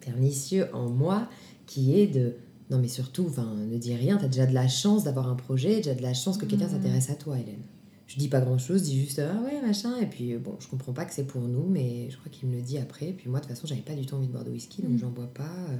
pernicieux 0.00 0.66
en 0.74 0.88
moi 0.88 1.28
qui 1.66 1.98
est 1.98 2.06
de. 2.06 2.34
Non, 2.70 2.78
mais 2.78 2.88
surtout, 2.88 3.30
ne 3.70 3.78
dis 3.78 3.94
rien, 3.94 4.18
t'as 4.18 4.26
déjà 4.28 4.44
de 4.46 4.52
la 4.54 4.68
chance 4.68 5.04
d'avoir 5.04 5.28
un 5.28 5.34
projet, 5.36 5.76
déjà 5.76 5.94
de 5.94 6.02
la 6.02 6.12
chance 6.14 6.36
que 6.36 6.44
quelqu'un 6.46 6.66
Mhm. 6.66 6.72
s'intéresse 6.72 7.10
à 7.10 7.14
toi, 7.14 7.36
Hélène. 7.38 7.62
Je 8.08 8.16
dis 8.16 8.28
pas 8.28 8.40
grand 8.40 8.56
chose, 8.58 8.80
je 8.80 8.84
dis 8.86 9.00
juste 9.00 9.20
ah 9.20 9.38
ouais, 9.44 9.60
machin, 9.64 9.96
et 10.00 10.06
puis 10.06 10.32
euh, 10.34 10.38
bon, 10.38 10.56
je 10.60 10.66
comprends 10.66 10.92
pas 10.94 11.04
que 11.04 11.12
c'est 11.14 11.26
pour 11.26 11.42
nous, 11.42 11.66
mais 11.68 12.08
je 12.10 12.16
crois 12.16 12.30
qu'il 12.32 12.48
me 12.48 12.56
le 12.56 12.62
dit 12.62 12.78
après. 12.78 13.10
Et 13.10 13.12
puis 13.12 13.28
moi, 13.28 13.38
de 13.38 13.44
toute 13.44 13.54
façon, 13.54 13.66
j'avais 13.66 13.82
pas 13.82 13.94
du 13.94 14.06
tout 14.06 14.14
envie 14.16 14.26
de 14.26 14.32
boire 14.32 14.44
de 14.44 14.50
whisky, 14.50 14.80
donc 14.82 14.92
Mhm. 14.92 14.98
j'en 14.98 15.10
bois 15.10 15.30
pas. 15.32 15.44
Euh, 15.70 15.76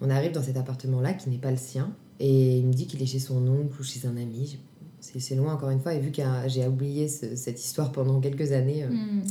On 0.00 0.10
arrive 0.10 0.32
dans 0.32 0.42
cet 0.42 0.56
appartement-là 0.56 1.12
qui 1.14 1.30
n'est 1.30 1.38
pas 1.38 1.52
le 1.52 1.56
sien, 1.56 1.94
et 2.18 2.58
il 2.58 2.66
me 2.66 2.72
dit 2.72 2.86
qu'il 2.88 3.00
est 3.00 3.06
chez 3.06 3.20
son 3.20 3.46
oncle 3.46 3.80
ou 3.80 3.84
chez 3.84 4.04
un 4.06 4.16
ami. 4.16 4.58
C'est 5.00 5.20
c'est 5.20 5.36
loin 5.36 5.54
encore 5.54 5.70
une 5.70 5.80
fois, 5.80 5.94
et 5.94 6.00
vu 6.00 6.10
que 6.10 6.20
j'ai 6.48 6.66
oublié 6.66 7.06
ce- 7.08 7.36
cette 7.36 7.64
histoire 7.64 7.92
pendant 7.92 8.20
quelques 8.20 8.50
années, 8.52 8.82
euh, 8.82 8.88
Mm. 8.90 9.22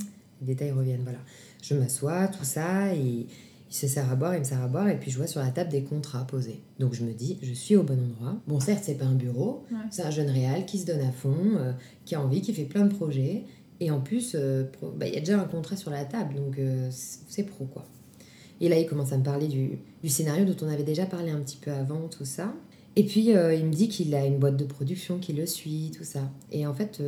les 0.41 0.47
détails 0.47 0.71
reviennent, 0.71 1.03
voilà. 1.03 1.19
Je 1.61 1.75
m'assois, 1.75 2.29
tout 2.29 2.45
ça, 2.45 2.95
et 2.95 3.27
il 3.73 3.75
se 3.75 3.87
sert 3.87 4.07
à 4.11 4.15
boire, 4.15 4.35
il 4.35 4.39
me 4.39 4.43
sert 4.43 4.61
à 4.61 4.67
boire, 4.67 4.87
et 4.87 4.99
puis 4.99 5.09
je 5.09 5.17
vois 5.17 5.25
sur 5.25 5.39
la 5.39 5.49
table 5.49 5.71
des 5.71 5.81
contrats 5.81 6.27
posés. 6.27 6.61
Donc 6.77 6.93
je 6.93 7.03
me 7.03 7.11
dis, 7.11 7.39
je 7.41 7.53
suis 7.53 7.75
au 7.75 7.81
bon 7.81 7.97
endroit. 7.99 8.39
Bon, 8.47 8.59
certes, 8.59 8.83
c'est 8.85 8.93
pas 8.99 9.05
un 9.05 9.15
bureau, 9.15 9.63
Ouais. 9.71 9.77
c'est 9.89 10.03
un 10.03 10.11
jeune 10.11 10.29
réal 10.29 10.67
qui 10.67 10.77
se 10.77 10.85
donne 10.85 11.01
à 11.01 11.11
fond, 11.11 11.35
euh, 11.57 11.71
qui 12.05 12.13
a 12.13 12.21
envie, 12.21 12.41
qui 12.41 12.53
fait 12.53 12.65
plein 12.65 12.85
de 12.85 12.93
projets, 12.93 13.45
et 13.79 13.89
en 13.89 13.99
plus, 13.99 14.35
euh, 14.35 14.65
bah, 14.95 15.07
il 15.07 15.13
y 15.15 15.17
a 15.17 15.21
déjà 15.21 15.41
un 15.41 15.45
contrat 15.45 15.75
sur 15.75 15.89
la 15.89 16.05
table, 16.05 16.35
donc 16.35 16.59
euh, 16.59 16.87
c'est 16.91 17.43
pro, 17.43 17.65
quoi. 17.65 17.87
Et 18.61 18.69
là, 18.69 18.77
il 18.77 18.85
commence 18.85 19.11
à 19.11 19.17
me 19.17 19.23
parler 19.23 19.47
du, 19.47 19.79
du 20.03 20.09
scénario 20.09 20.45
dont 20.45 20.65
on 20.65 20.69
avait 20.69 20.83
déjà 20.83 21.07
parlé 21.07 21.31
un 21.31 21.39
petit 21.39 21.57
peu 21.57 21.71
avant, 21.71 22.07
tout 22.07 22.25
ça. 22.25 22.53
Et 22.95 23.03
puis, 23.03 23.29
il 23.31 23.65
me 23.65 23.71
dit 23.73 23.89
qu'il 23.89 24.13
a 24.13 24.23
une 24.23 24.37
boîte 24.37 24.55
de 24.55 24.63
production 24.65 25.17
qui 25.17 25.33
le 25.33 25.47
suit, 25.47 25.91
tout 25.97 26.03
ça. 26.03 26.31
Et 26.51 26.67
en 26.67 26.73
fait, 26.75 27.01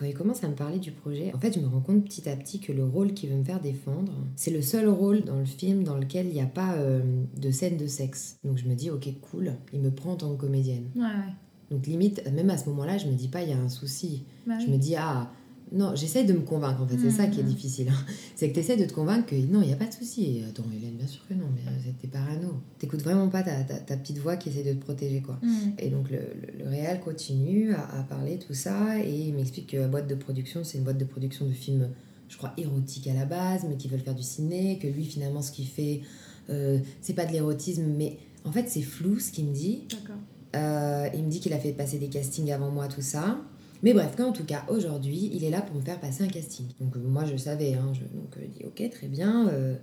quand 0.00 0.06
il 0.06 0.14
commence 0.14 0.42
à 0.44 0.48
me 0.48 0.54
parler 0.54 0.78
du 0.78 0.92
projet, 0.92 1.30
en 1.34 1.38
fait, 1.38 1.52
je 1.54 1.60
me 1.60 1.66
rends 1.66 1.82
compte 1.82 2.02
petit 2.04 2.26
à 2.26 2.34
petit 2.34 2.58
que 2.58 2.72
le 2.72 2.82
rôle 2.84 3.12
qu'il 3.12 3.28
veut 3.28 3.36
me 3.36 3.44
faire 3.44 3.60
défendre, 3.60 4.12
c'est 4.34 4.50
le 4.50 4.62
seul 4.62 4.88
rôle 4.88 5.24
dans 5.24 5.38
le 5.38 5.44
film 5.44 5.84
dans 5.84 5.98
lequel 5.98 6.26
il 6.26 6.32
n'y 6.32 6.40
a 6.40 6.46
pas 6.46 6.76
euh, 6.76 7.02
de 7.36 7.50
scène 7.50 7.76
de 7.76 7.86
sexe. 7.86 8.38
Donc 8.42 8.56
je 8.56 8.66
me 8.66 8.74
dis, 8.74 8.88
ok, 8.88 9.06
cool, 9.20 9.52
il 9.74 9.80
me 9.82 9.90
prend 9.90 10.12
en 10.12 10.16
tant 10.16 10.34
que 10.34 10.40
comédienne. 10.40 10.84
Ouais, 10.96 11.02
ouais. 11.02 11.32
Donc 11.70 11.86
limite, 11.86 12.26
même 12.32 12.48
à 12.48 12.56
ce 12.56 12.66
moment-là, 12.70 12.96
je 12.96 13.08
me 13.08 13.12
dis 13.12 13.28
pas, 13.28 13.42
il 13.42 13.50
y 13.50 13.52
a 13.52 13.58
un 13.58 13.68
souci. 13.68 14.24
Bah 14.46 14.54
Je 14.58 14.64
oui. 14.66 14.72
me 14.72 14.78
dis, 14.78 14.96
ah, 14.96 15.30
non, 15.72 15.94
j'essaye 15.94 16.26
de 16.26 16.32
me 16.32 16.40
convaincre, 16.40 16.82
en 16.82 16.86
fait, 16.86 16.98
c'est 16.98 17.10
ça 17.10 17.26
qui 17.26 17.40
est 17.40 17.42
Mhm. 17.44 17.48
difficile. 17.48 17.88
hein. 17.90 18.04
C'est 18.36 18.48
que 18.48 18.54
tu 18.54 18.60
essaies 18.60 18.76
de 18.76 18.84
te 18.84 18.92
convaincre 18.92 19.26
que 19.26 19.36
non, 19.36 19.62
il 19.62 19.68
n'y 19.68 19.72
a 19.72 19.76
pas 19.76 19.86
de 19.86 19.92
souci. 19.92 20.42
Attends, 20.48 20.64
Hélène, 20.76 20.94
bien 20.96 21.06
sûr 21.06 21.20
que 21.28 21.34
non, 21.34 21.46
mais 21.54 21.62
euh, 21.70 21.92
t'es 22.00 22.08
parano. 22.08 22.54
T'écoutes 22.78 23.02
vraiment 23.02 23.28
pas 23.28 23.42
ta, 23.42 23.62
ta, 23.64 23.74
ta 23.78 23.96
petite 23.96 24.18
voix 24.18 24.36
qui 24.36 24.48
essaie 24.48 24.64
de 24.64 24.72
te 24.72 24.84
protéger, 24.84 25.20
quoi. 25.20 25.38
Mm. 25.42 25.48
Et 25.78 25.88
donc 25.90 26.10
le, 26.10 26.18
le, 26.18 26.64
le 26.64 26.68
réal 26.68 27.00
continue 27.00 27.72
à, 27.74 27.84
à 27.98 28.02
parler 28.02 28.38
tout 28.38 28.54
ça 28.54 28.98
et 29.04 29.14
il 29.28 29.34
m'explique 29.34 29.68
que 29.68 29.76
la 29.76 29.88
boîte 29.88 30.08
de 30.08 30.14
production, 30.14 30.64
c'est 30.64 30.78
une 30.78 30.84
boîte 30.84 30.98
de 30.98 31.04
production 31.04 31.46
de 31.46 31.52
films, 31.52 31.88
je 32.28 32.36
crois, 32.36 32.52
érotiques 32.56 33.06
à 33.06 33.14
la 33.14 33.24
base, 33.26 33.64
mais 33.68 33.76
qui 33.76 33.88
veulent 33.88 34.00
faire 34.00 34.14
du 34.14 34.22
ciné, 34.22 34.78
que 34.78 34.86
lui 34.88 35.04
finalement 35.04 35.42
ce 35.42 35.52
qu'il 35.52 35.66
fait, 35.66 36.00
euh, 36.48 36.78
c'est 37.00 37.14
pas 37.14 37.26
de 37.26 37.32
l'érotisme, 37.32 37.84
mais 37.96 38.18
en 38.44 38.50
fait 38.52 38.68
c'est 38.68 38.82
flou 38.82 39.18
ce 39.20 39.30
qu'il 39.30 39.46
me 39.46 39.54
dit. 39.54 39.82
D'accord. 39.90 40.16
Euh, 40.56 41.08
il 41.14 41.22
me 41.24 41.30
dit 41.30 41.38
qu'il 41.38 41.52
a 41.52 41.58
fait 41.58 41.72
passer 41.72 41.98
des 41.98 42.08
castings 42.08 42.50
avant 42.50 42.70
moi, 42.72 42.88
tout 42.88 43.02
ça. 43.02 43.40
Mais 43.82 43.94
bref, 43.94 44.14
qu'en 44.16 44.32
tout 44.32 44.44
cas, 44.44 44.64
aujourd'hui, 44.68 45.30
il 45.32 45.44
est 45.44 45.50
là 45.50 45.62
pour 45.62 45.76
me 45.76 45.80
faire 45.80 46.00
passer 46.00 46.24
un 46.24 46.28
casting. 46.28 46.66
Donc 46.80 46.96
euh, 46.96 47.00
moi, 47.00 47.24
je 47.24 47.36
savais, 47.36 47.74
hein, 47.74 47.92
je, 47.94 48.00
donc 48.16 48.36
euh, 48.36 48.40
je 48.42 48.58
dis 48.58 48.64
ok, 48.66 48.90
très 48.90 49.08
bien. 49.08 49.48
euh. 49.48 49.76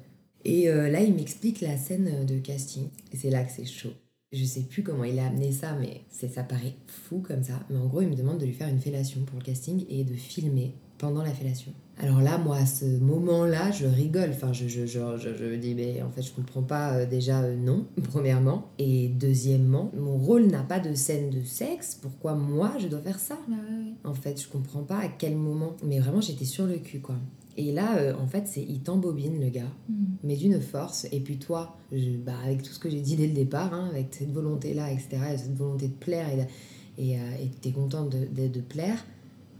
et 0.45 0.67
là, 0.67 1.01
il 1.01 1.13
m'explique 1.13 1.61
la 1.61 1.77
scène 1.77 2.25
de 2.25 2.37
casting. 2.39 2.89
Et 3.11 3.17
c'est 3.17 3.29
là 3.29 3.43
que 3.43 3.51
c'est 3.51 3.65
chaud. 3.65 3.93
Je 4.31 4.43
sais 4.43 4.63
plus 4.63 4.83
comment 4.83 5.03
il 5.05 5.17
a 5.19 5.27
amené 5.27 5.51
ça, 5.51 5.73
mais 5.79 6.01
ça 6.09 6.43
paraît 6.43 6.75
fou 6.87 7.19
comme 7.19 7.43
ça. 7.43 7.59
Mais 7.69 7.77
en 7.77 7.87
gros, 7.87 8.01
il 8.01 8.09
me 8.09 8.15
demande 8.15 8.39
de 8.39 8.45
lui 8.45 8.53
faire 8.53 8.67
une 8.67 8.79
fellation 8.79 9.21
pour 9.25 9.39
le 9.39 9.43
casting 9.43 9.85
et 9.89 10.03
de 10.03 10.13
filmer 10.13 10.75
pendant 10.97 11.23
la 11.23 11.33
fellation. 11.33 11.73
Alors 11.99 12.21
là, 12.21 12.37
moi, 12.37 12.57
à 12.57 12.65
ce 12.67 12.85
moment-là, 12.85 13.71
je 13.71 13.85
rigole. 13.87 14.29
Enfin, 14.29 14.53
je, 14.53 14.67
je, 14.67 14.85
je, 14.85 14.99
je, 15.17 15.55
dis, 15.55 15.73
mais 15.73 16.01
en 16.03 16.11
fait, 16.11 16.21
je 16.21 16.31
comprends 16.31 16.61
pas 16.61 16.93
euh, 16.93 17.05
déjà, 17.07 17.41
euh, 17.41 17.55
non, 17.55 17.85
premièrement. 18.03 18.69
Et 18.77 19.07
deuxièmement, 19.09 19.91
mon 19.97 20.15
rôle 20.17 20.45
n'a 20.45 20.61
pas 20.61 20.79
de 20.79 20.93
scène 20.93 21.31
de 21.31 21.43
sexe. 21.43 21.97
Pourquoi 21.99 22.35
moi, 22.35 22.73
je 22.79 22.87
dois 22.87 22.99
faire 23.01 23.17
ça? 23.19 23.37
Bah. 23.47 23.55
En 24.03 24.13
fait, 24.13 24.39
je 24.41 24.47
comprends 24.47 24.83
pas 24.83 24.99
à 24.99 25.07
quel 25.07 25.35
moment. 25.35 25.75
Mais 25.83 25.99
vraiment, 25.99 26.21
j'étais 26.21 26.45
sur 26.45 26.67
le 26.67 26.75
cul, 26.77 26.99
quoi. 26.99 27.15
Et 27.59 27.71
là, 27.71 27.97
euh, 27.97 28.13
en 28.21 28.27
fait, 28.27 28.43
c'est 28.47 28.61
il 28.61 28.81
t'embobine, 28.81 29.39
le 29.41 29.49
gars 29.49 29.63
Mm. 29.89 29.93
mais 30.23 30.35
d'une 30.35 30.61
force. 30.61 31.07
Et 31.11 31.19
puis 31.19 31.37
toi, 31.39 31.75
je- 31.91 32.17
bah, 32.17 32.33
avec 32.45 32.61
tout 32.61 32.71
ce 32.73 32.77
que 32.79 32.89
j'ai 32.91 33.01
dit 33.01 33.15
dès 33.15 33.25
le 33.25 33.33
départ, 33.33 33.73
hein, 33.73 33.87
avec 33.91 34.09
cette 34.11 34.31
volonté-là, 34.31 34.91
etc., 34.91 35.17
et 35.33 35.37
cette 35.39 35.55
volonté 35.57 35.87
de 35.87 35.93
plaire, 35.93 36.27
et, 36.29 37.03
et, 37.03 37.15
euh, 37.17 37.21
et 37.41 37.47
t'es 37.59 37.71
contente 37.71 38.09
de, 38.11 38.27
de, 38.39 38.47
de 38.47 38.61
plaire, 38.61 39.03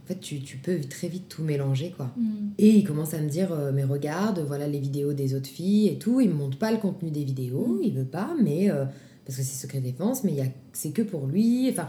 en 0.08 0.14
fait, 0.14 0.20
tu, 0.20 0.40
tu 0.40 0.56
peux 0.56 0.80
très 0.80 1.08
vite 1.08 1.28
tout 1.28 1.42
mélanger, 1.42 1.92
quoi. 1.94 2.10
Mm. 2.16 2.52
Et 2.56 2.70
il 2.70 2.84
commence 2.84 3.12
à 3.12 3.18
me 3.20 3.28
dire, 3.28 3.52
euh, 3.52 3.72
mais 3.74 3.84
regarde, 3.84 4.42
voilà 4.46 4.66
les 4.66 4.78
vidéos 4.80 5.12
des 5.12 5.34
autres 5.34 5.48
filles 5.50 5.88
et 5.88 5.98
tout. 5.98 6.20
Il 6.22 6.30
me 6.30 6.34
montre 6.34 6.56
pas 6.56 6.72
le 6.72 6.78
contenu 6.78 7.10
des 7.10 7.24
vidéos, 7.24 7.66
Mm. 7.66 7.80
il 7.84 7.92
veut 7.92 8.04
pas, 8.04 8.34
mais 8.42 8.70
euh, 8.70 8.86
parce 9.26 9.36
que 9.36 9.44
c'est 9.44 9.60
secret 9.60 9.80
défense, 9.80 10.24
mais 10.24 10.32
il 10.32 10.38
y 10.38 10.40
a, 10.40 10.46
c'est 10.72 10.92
que 10.92 11.02
pour 11.02 11.26
lui. 11.26 11.68
Enfin, 11.70 11.88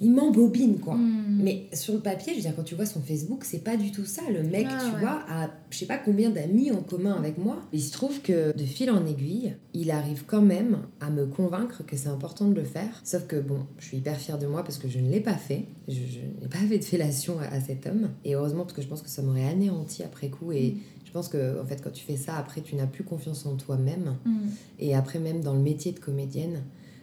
il 0.00 0.10
m'embobine, 0.12 0.78
quoi. 0.80 0.94
Mm. 0.96 1.40
Mais 1.42 1.66
sur 1.72 1.94
le 1.94 2.00
papier, 2.00 2.32
je 2.32 2.38
veux 2.38 2.42
dire, 2.42 2.56
quand 2.56 2.64
tu 2.64 2.74
vois 2.74 2.86
son 2.86 3.00
Facebook, 3.00 3.44
c'est 3.44 3.62
pas 3.62 3.76
du 3.76 3.92
tout 3.92 4.04
ça. 4.04 4.22
Le 4.32 4.42
mec, 4.42 4.66
Ah, 4.68 4.78
tu 4.80 4.94
ouais. 4.94 5.00
vois, 5.00 5.22
a 5.28 5.50
je 5.70 5.78
sais 5.78 5.86
pas 5.86 5.98
combien 5.98 6.30
d'amis 6.30 6.70
en 6.70 6.82
commun 6.82 7.12
avec 7.12 7.36
moi. 7.38 7.60
Il 7.72 7.82
se 7.82 7.92
trouve 7.92 8.20
que 8.20 8.56
de 8.56 8.62
fil 8.64 8.90
en 8.90 9.04
aiguille, 9.06 9.54
il 9.72 9.90
arrive 9.90 10.24
quand 10.26 10.42
même 10.42 10.78
à 11.00 11.10
me 11.10 11.26
convaincre 11.26 11.84
que 11.84 11.96
c'est 11.96 12.08
important 12.08 12.48
de 12.48 12.54
le 12.54 12.64
faire. 12.64 13.00
Sauf 13.02 13.26
que 13.26 13.36
bon, 13.40 13.58
je 13.78 13.86
suis 13.86 13.96
hyper 13.96 14.16
fière 14.16 14.38
de 14.38 14.46
moi 14.46 14.62
parce 14.62 14.78
que 14.78 14.88
je 14.88 14.98
ne 15.00 15.10
l'ai 15.10 15.20
pas 15.20 15.34
fait. 15.34 15.64
Je, 15.88 15.94
je 15.94 16.18
n'ai 16.42 16.48
pas 16.48 16.58
fait 16.58 16.78
de 16.78 16.84
fellation 16.84 17.38
à, 17.40 17.54
à 17.54 17.60
cet 17.60 17.86
homme. 17.86 18.10
Et 18.24 18.34
heureusement, 18.34 18.62
parce 18.62 18.72
que 18.74 18.82
je 18.82 18.86
pense 18.88 19.02
que 19.02 19.08
ça 19.08 19.22
m'aurait 19.22 19.48
anéanti 19.48 20.02
après 20.02 20.28
coup. 20.28 20.52
Et 20.52 20.76
je 21.04 21.10
pense 21.10 21.28
que, 21.28 21.60
en 21.60 21.64
fait, 21.66 21.80
quand 21.82 21.92
tu 21.92 22.04
fais 22.04 22.16
ça, 22.16 22.36
après, 22.36 22.60
tu 22.60 22.76
n'as 22.76 22.86
plus 22.86 23.04
confiance 23.04 23.44
en 23.46 23.56
toi-même. 23.56 24.16
Mm. 24.24 24.38
Et 24.78 24.94
après, 24.94 25.18
même 25.18 25.40
dans 25.40 25.54
le 25.54 25.60
métier 25.60 25.90
de 25.92 25.98
comédienne, 25.98 26.62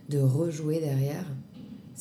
de 0.09 0.19
rejouer 0.19 0.79
derrière. 0.79 1.25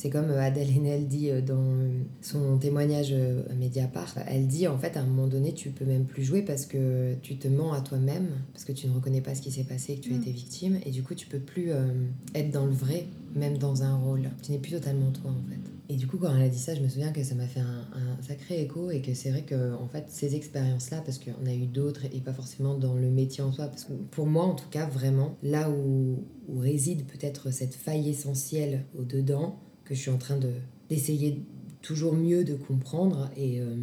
C'est 0.01 0.09
comme 0.09 0.31
euh, 0.31 0.41
Adèle 0.41 0.67
Haenel 0.75 1.07
dit 1.07 1.29
euh, 1.29 1.41
dans 1.41 1.61
euh, 1.61 2.01
son 2.21 2.57
témoignage 2.57 3.09
euh, 3.11 3.43
à 3.51 3.53
Mediapart. 3.53 4.15
Elle 4.25 4.47
dit 4.47 4.67
en 4.67 4.75
fait 4.75 4.97
à 4.97 5.01
un 5.01 5.05
moment 5.05 5.27
donné 5.27 5.53
tu 5.53 5.69
peux 5.69 5.85
même 5.85 6.05
plus 6.05 6.23
jouer 6.23 6.41
parce 6.41 6.65
que 6.65 7.13
tu 7.21 7.37
te 7.37 7.47
mens 7.47 7.71
à 7.71 7.81
toi-même, 7.81 8.29
parce 8.51 8.65
que 8.65 8.71
tu 8.71 8.87
ne 8.87 8.95
reconnais 8.95 9.21
pas 9.21 9.35
ce 9.35 9.43
qui 9.43 9.51
s'est 9.51 9.63
passé, 9.63 9.97
que 9.97 10.01
tu 10.01 10.13
as 10.13 10.17
Mm. 10.17 10.21
été 10.21 10.31
victime, 10.31 10.79
et 10.87 10.89
du 10.89 11.03
coup 11.03 11.13
tu 11.13 11.27
peux 11.27 11.37
plus 11.37 11.71
euh, 11.71 11.85
être 12.33 12.49
dans 12.49 12.65
le 12.65 12.71
vrai, 12.71 13.05
même 13.35 13.59
dans 13.59 13.83
un 13.83 13.95
rôle. 13.95 14.27
Tu 14.41 14.51
n'es 14.51 14.57
plus 14.57 14.71
totalement 14.71 15.11
toi 15.11 15.29
en 15.29 15.47
fait. 15.47 15.59
Et 15.87 15.97
du 15.97 16.07
coup, 16.07 16.17
quand 16.17 16.33
elle 16.35 16.41
a 16.41 16.49
dit 16.49 16.57
ça, 16.57 16.73
je 16.73 16.81
me 16.81 16.87
souviens 16.87 17.11
que 17.11 17.21
ça 17.21 17.35
m'a 17.35 17.45
fait 17.45 17.59
un, 17.59 17.85
sacré 18.27 18.61
écho 18.61 18.89
et 18.89 19.01
que 19.01 19.13
c'est 19.13 19.29
vrai 19.29 19.43
que 19.43 19.75
en 19.75 19.87
fait, 19.87 20.05
ces 20.07 20.35
expériences-là, 20.35 21.01
parce 21.05 21.19
qu'on 21.19 21.45
a 21.45 21.53
eu 21.53 21.67
d'autres 21.67 22.05
et 22.05 22.21
pas 22.21 22.33
forcément 22.33 22.75
dans 22.75 22.95
le 22.95 23.11
métier 23.11 23.43
en 23.43 23.51
soi, 23.51 23.67
parce 23.67 23.83
que 23.83 23.93
pour 24.09 24.25
moi, 24.25 24.45
en 24.45 24.55
tout 24.55 24.69
cas, 24.71 24.87
vraiment, 24.87 25.37
là 25.43 25.69
où, 25.69 26.23
où 26.47 26.59
réside 26.59 27.05
peut-être 27.05 27.51
cette 27.51 27.75
faille 27.75 28.09
essentielle 28.09 28.85
au-dedans, 28.97 29.59
que 29.91 29.97
je 29.97 30.03
suis 30.03 30.11
en 30.11 30.17
train 30.17 30.37
de, 30.37 30.53
d'essayer 30.89 31.43
toujours 31.81 32.13
mieux 32.13 32.45
de 32.45 32.55
comprendre 32.55 33.29
et, 33.35 33.59
euh, 33.59 33.75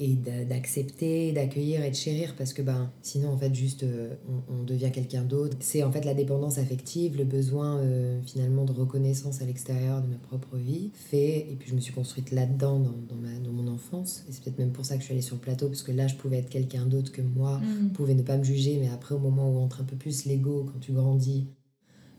et 0.00 0.16
d'accepter, 0.44 1.30
d'accueillir 1.30 1.84
et 1.84 1.90
de 1.90 1.94
chérir 1.94 2.34
parce 2.36 2.52
que 2.52 2.62
ben, 2.62 2.90
sinon 3.00 3.28
en 3.28 3.38
fait 3.38 3.54
juste 3.54 3.84
euh, 3.84 4.16
on, 4.48 4.64
devient 4.64 4.90
quelqu'un 4.92 5.22
d'autre. 5.22 5.56
C'est 5.60 5.84
en 5.84 5.92
fait 5.92 6.04
la 6.04 6.14
dépendance 6.14 6.58
affective, 6.58 7.16
le 7.16 7.22
besoin 7.22 7.78
euh, 7.78 8.20
finalement 8.22 8.64
de 8.64 8.72
reconnaissance 8.72 9.40
à 9.40 9.44
l'extérieur 9.44 10.02
de 10.02 10.08
ma 10.08 10.16
propre 10.16 10.56
vie 10.56 10.90
fait 10.94 11.46
et 11.48 11.54
puis 11.56 11.70
je 11.70 11.76
me 11.76 11.80
suis 11.80 11.92
construite 11.94 12.32
là-dedans 12.32 12.80
dans, 12.80 12.96
dans, 13.08 13.20
ma, 13.22 13.38
dans 13.38 13.52
mon 13.52 13.68
enfance 13.68 14.24
et 14.28 14.32
c'est 14.32 14.42
peut-être 14.42 14.58
même 14.58 14.72
pour 14.72 14.84
ça 14.84 14.96
que 14.96 15.02
je 15.02 15.04
suis 15.04 15.12
allée 15.12 15.22
sur 15.22 15.36
le 15.36 15.42
plateau 15.42 15.68
parce 15.68 15.84
que 15.84 15.92
là 15.92 16.08
je 16.08 16.16
pouvais 16.16 16.38
être 16.38 16.48
quelqu'un 16.48 16.86
d'autre 16.86 17.12
que 17.12 17.22
moi, 17.22 17.58
mmh. 17.58 17.90
pouvais 17.90 18.14
ne 18.14 18.22
pas 18.22 18.36
me 18.36 18.42
juger 18.42 18.78
mais 18.80 18.88
après 18.88 19.14
au 19.14 19.20
moment 19.20 19.48
où 19.52 19.58
entre 19.58 19.82
un 19.82 19.84
peu 19.84 19.94
plus 19.94 20.24
l'ego 20.24 20.66
quand 20.72 20.80
tu 20.80 20.90
grandis, 20.90 21.46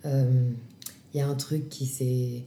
il 0.05 1.17
y 1.17 1.19
a 1.19 1.27
un 1.27 1.35
truc 1.35 1.67
qui 1.67 1.85
s'est 1.85 2.45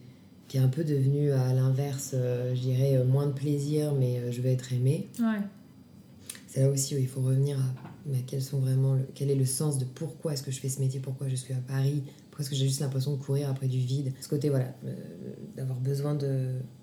qui 0.51 0.57
est 0.57 0.61
un 0.61 0.69
peu 0.69 0.83
devenu 0.83 1.31
à 1.31 1.55
l'inverse, 1.55 2.11
euh, 2.15 2.57
je 2.57 2.61
dirais, 2.61 2.97
euh, 2.97 3.05
moins 3.05 3.29
de 3.29 3.33
plaisir, 3.33 3.95
mais 3.95 4.19
euh, 4.19 4.33
je 4.33 4.41
veux 4.41 4.49
être 4.49 4.73
aimée. 4.73 5.07
Ouais. 5.21 5.39
C'est 6.49 6.63
là 6.63 6.69
aussi 6.69 6.97
où 6.97 6.99
il 6.99 7.07
faut 7.07 7.21
revenir 7.21 7.57
à 7.57 7.63
mais 8.07 8.23
quels 8.27 8.43
sont 8.43 8.59
vraiment 8.59 8.95
le, 8.95 9.07
quel 9.15 9.31
est 9.31 9.37
le 9.37 9.45
sens 9.45 9.79
de 9.79 9.85
pourquoi 9.85 10.33
est-ce 10.33 10.43
que 10.43 10.51
je 10.51 10.59
fais 10.59 10.69
ce 10.69 10.81
métier, 10.81 10.99
pourquoi 10.99 11.29
je 11.29 11.37
suis 11.37 11.55
à 11.55 11.59
Paris, 11.59 12.03
pourquoi 12.31 12.43
est-ce 12.43 12.51
que 12.51 12.57
j'ai 12.57 12.67
juste 12.67 12.81
l'impression 12.81 13.15
de 13.15 13.23
courir 13.23 13.49
après 13.49 13.69
du 13.69 13.79
vide. 13.79 14.13
Ce 14.21 14.27
côté, 14.27 14.49
voilà, 14.49 14.75
d'avoir 15.57 15.79
besoin 15.79 16.19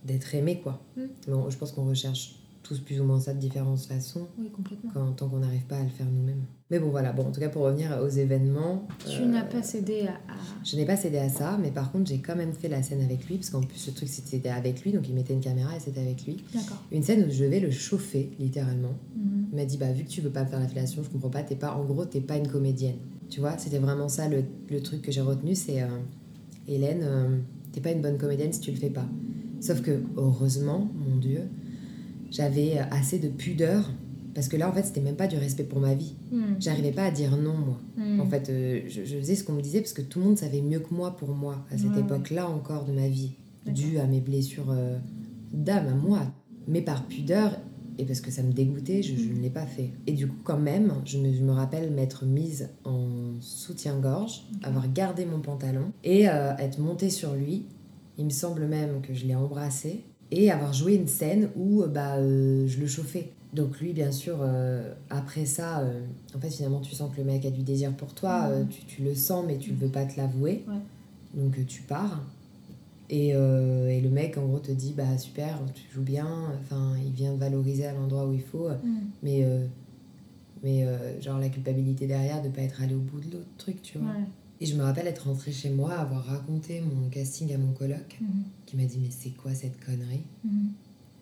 d'être 0.05 0.35
aimé, 0.35 0.61
quoi. 0.63 0.81
Mm. 0.95 1.01
Bon, 1.27 1.49
je 1.49 1.57
pense 1.57 1.73
qu'on 1.73 1.89
recherche 1.89 2.35
tous 2.67 2.79
plus 2.79 2.99
ou 2.99 3.03
moins 3.03 3.19
ça 3.19 3.33
de 3.33 3.39
différentes 3.39 3.79
façons. 3.79 4.27
Oui, 4.37 4.49
complètement. 4.49 4.91
Quand, 4.93 5.11
tant 5.13 5.29
qu'on 5.29 5.39
n'arrive 5.39 5.65
pas 5.65 5.77
à 5.77 5.83
le 5.83 5.89
faire 5.89 6.05
nous-mêmes. 6.05 6.43
Mais 6.69 6.79
bon, 6.79 6.89
voilà. 6.89 7.13
Bon, 7.13 7.23
en 7.23 7.31
tout 7.31 7.39
cas, 7.39 7.49
pour 7.49 7.63
revenir 7.63 7.97
aux 8.03 8.09
événements. 8.09 8.87
Tu 9.05 9.23
n'as 9.23 9.43
pas 9.43 9.63
cédé 9.63 10.07
à, 10.07 10.19
Je 10.65 10.75
n'ai 10.75 10.85
pas 10.85 10.97
cédé 10.97 11.17
à 11.17 11.29
ça, 11.29 11.57
mais 11.61 11.71
par 11.71 11.91
contre, 11.91 12.09
j'ai 12.09 12.19
quand 12.19 12.35
même 12.35 12.51
fait 12.51 12.67
la 12.67 12.83
scène 12.83 13.01
avec 13.01 13.27
lui, 13.27 13.37
parce 13.37 13.49
qu'en 13.49 13.61
plus, 13.61 13.87
le 13.87 13.93
truc, 13.93 14.09
c'était 14.09 14.49
avec 14.49 14.83
lui, 14.83 14.91
donc 14.91 15.07
il 15.07 15.15
mettait 15.15 15.33
une 15.33 15.39
caméra 15.39 15.75
et 15.75 15.79
c'était 15.79 16.01
avec 16.01 16.25
lui. 16.25 16.43
D'accord. 16.53 16.83
Une 16.91 17.03
scène 17.03 17.25
où 17.27 17.31
je 17.31 17.45
vais 17.45 17.59
le 17.59 17.71
chauffer, 17.71 18.31
littéralement. 18.39 18.95
Mhm. 19.15 19.47
Il 19.51 19.55
m'a 19.55 19.65
dit, 19.65 19.77
bah, 19.77 19.91
vu 19.91 20.03
que 20.03 20.09
tu 20.09 20.21
veux 20.21 20.29
pas 20.29 20.45
faire 20.45 20.59
la 20.59 20.67
fellation, 20.67 21.03
je 21.03 21.09
comprends 21.09 21.29
pas, 21.29 21.43
t'es 21.43 21.55
pas, 21.55 21.73
en 21.73 21.85
gros, 21.85 22.05
t'es 22.05 22.21
pas 22.21 22.35
une 22.37 22.47
comédienne. 22.47 22.97
Tu 23.29 23.39
vois, 23.39 23.57
c'était 23.57 23.79
vraiment 23.79 24.09
ça 24.09 24.27
le, 24.27 24.43
le, 24.69 24.81
truc 24.81 25.01
que 25.01 25.11
j'ai 25.11 25.21
retenu, 25.21 25.55
c'est 25.55 25.81
euh, 25.81 25.87
Hélène, 26.67 27.01
euh, 27.03 27.37
t'es 27.71 27.81
pas 27.81 27.91
une 27.91 28.01
bonne 28.01 28.17
comédienne 28.17 28.51
si 28.51 28.61
tu 28.61 28.71
le 28.71 28.77
fais 28.77 28.89
pas. 28.89 29.05
Sauf 29.59 29.81
que, 29.81 30.01
heureusement, 30.17 30.89
mon 30.95 31.17
Dieu, 31.17 31.41
j'avais 32.31 32.77
assez 32.91 33.19
de 33.19 33.29
pudeur 33.29 33.89
parce 34.37 34.49
que 34.49 34.55
là, 34.55 34.69
en 34.69 34.71
fait, 34.71 34.83
c'était 34.83 35.01
même 35.01 35.15
pas 35.15 35.25
du 35.25 35.35
respect 35.35 35.63
pour 35.63 35.79
ma 35.79 35.95
vie. 35.95 36.13
Hmm. 36.31 36.57
J'arrivais 36.59 36.91
pas 36.91 37.05
à 37.05 37.09
dire 37.09 37.35
non, 37.37 37.55
moi. 37.55 37.81
Hmm. 37.97 38.19
En 38.19 38.27
fait, 38.27 38.49
euh, 38.49 38.81
je, 38.87 39.01
faisais 39.01 39.33
ce 39.33 39.43
qu'on 39.43 39.53
me 39.53 39.63
disait 39.63 39.79
parce 39.79 39.93
que 39.93 40.03
tout 40.03 40.19
le 40.19 40.25
monde 40.25 40.37
savait 40.37 40.61
mieux 40.61 40.79
que 40.79 40.93
moi 40.93 41.17
pour 41.17 41.29
moi, 41.29 41.65
à 41.71 41.77
cette 41.79 41.97
époque-là 41.97 42.47
encore 42.47 42.85
de 42.85 42.91
ma 42.91 43.07
vie, 43.07 43.31
dû 43.65 43.97
à 43.97 44.05
mes 44.05 44.21
blessures 44.21 44.69
euh, 44.69 44.99
d'âme, 45.51 45.87
à 45.87 45.95
moi. 45.95 46.19
Mais 46.67 46.83
par 46.83 47.07
pudeur, 47.07 47.57
et 47.97 48.05
parce 48.05 48.21
que 48.21 48.29
ça 48.29 48.43
me 48.43 48.51
dégoûtait, 48.51 49.01
je, 49.01 49.13
ne 49.13 49.41
l'ai 49.41 49.49
pas 49.49 49.65
fait. 49.65 49.89
Et 50.05 50.11
du 50.11 50.27
coup, 50.27 50.37
quand 50.43 50.59
même, 50.59 50.93
je 51.03 51.17
me, 51.17 51.33
je 51.33 51.41
me 51.41 51.51
rappelle 51.51 51.89
m'être 51.89 52.23
mise 52.25 52.69
en 52.85 53.07
soutien-gorge, 53.39 54.43
avoir 54.61 54.87
gardé 54.93 55.25
mon 55.25 55.39
pantalon 55.39 55.91
et 56.03 56.29
euh, 56.29 56.55
être 56.57 56.79
montée 56.79 57.09
sur 57.09 57.33
lui. 57.33 57.65
Il 58.19 58.25
me 58.25 58.29
semble 58.29 58.67
même 58.67 59.01
que 59.01 59.15
je 59.15 59.25
l'ai 59.25 59.35
embrassé 59.35 60.03
et 60.31 60.51
avoir 60.51 60.73
joué 60.73 60.95
une 60.95 61.07
scène 61.07 61.49
où 61.55 61.83
bah, 61.85 62.21
je 62.21 62.79
le 62.79 62.87
chauffais. 62.87 63.31
Donc 63.53 63.79
lui, 63.79 63.93
bien 63.93 64.11
sûr, 64.11 64.37
euh, 64.41 64.93
après 65.09 65.45
ça, 65.45 65.79
euh, 65.79 66.01
en 66.35 66.39
fait, 66.39 66.49
finalement, 66.49 66.81
tu 66.81 66.93
sens 66.93 67.11
que 67.11 67.17
le 67.17 67.23
mec 67.23 67.45
a 67.45 67.49
du 67.49 67.63
désir 67.63 67.93
pour 67.93 68.13
toi, 68.13 68.47
euh, 68.49 68.63
tu, 68.69 68.83
tu, 68.83 69.03
le 69.03 69.15
sens, 69.15 69.45
mais 69.47 69.57
tu 69.57 69.71
ne 69.71 69.77
veux 69.77 69.87
pas 69.87 70.05
te 70.05 70.17
l'avouer. 70.17 70.63
Donc 71.33 71.65
tu 71.65 71.81
pars. 71.81 72.23
Et, 73.09 73.29
et, 73.29 74.01
le 74.01 74.09
mec, 74.09 74.37
en 74.37 74.45
gros, 74.45 74.59
te 74.59 74.71
dit, 74.71 74.93
bah 74.95 75.17
super, 75.17 75.59
tu 75.73 75.83
joues 75.93 76.01
bien, 76.01 76.27
enfin, 76.61 76.93
il 77.05 77.13
vient 77.13 77.33
te 77.33 77.39
valoriser 77.39 77.85
à 77.85 77.93
l'endroit 77.93 78.27
où 78.27 78.33
il 78.33 78.41
faut, 78.41 78.67
mais, 79.23 79.47
mais 80.61 80.85
genre 81.21 81.39
la 81.39 81.47
culpabilité 81.47 82.05
derrière 82.05 82.41
de 82.41 82.49
ne 82.49 82.53
pas 82.53 82.63
être 82.63 82.81
allé 82.81 82.95
au 82.95 82.99
bout 82.99 83.21
de 83.21 83.31
l'autre 83.31 83.47
truc, 83.57 83.81
tu 83.81 83.97
vois. 83.97 84.11
Et 84.59 84.65
je 84.65 84.75
me 84.75 84.83
rappelle 84.83 85.07
être 85.07 85.27
rentrée 85.27 85.51
chez 85.51 85.69
moi, 85.69 85.93
avoir 85.93 86.25
raconté 86.25 86.81
mon 86.81 87.09
casting 87.09 87.53
à 87.53 87.57
mon 87.57 87.73
coloc, 87.73 88.17
mhm. 88.19 88.43
qui 88.65 88.77
m'a 88.77 88.85
dit, 88.85 88.97
mais 88.99 89.09
c'est 89.11 89.29
quoi 89.29 89.53
cette 89.53 89.79
connerie 89.83 90.23
mhm. 90.43 90.71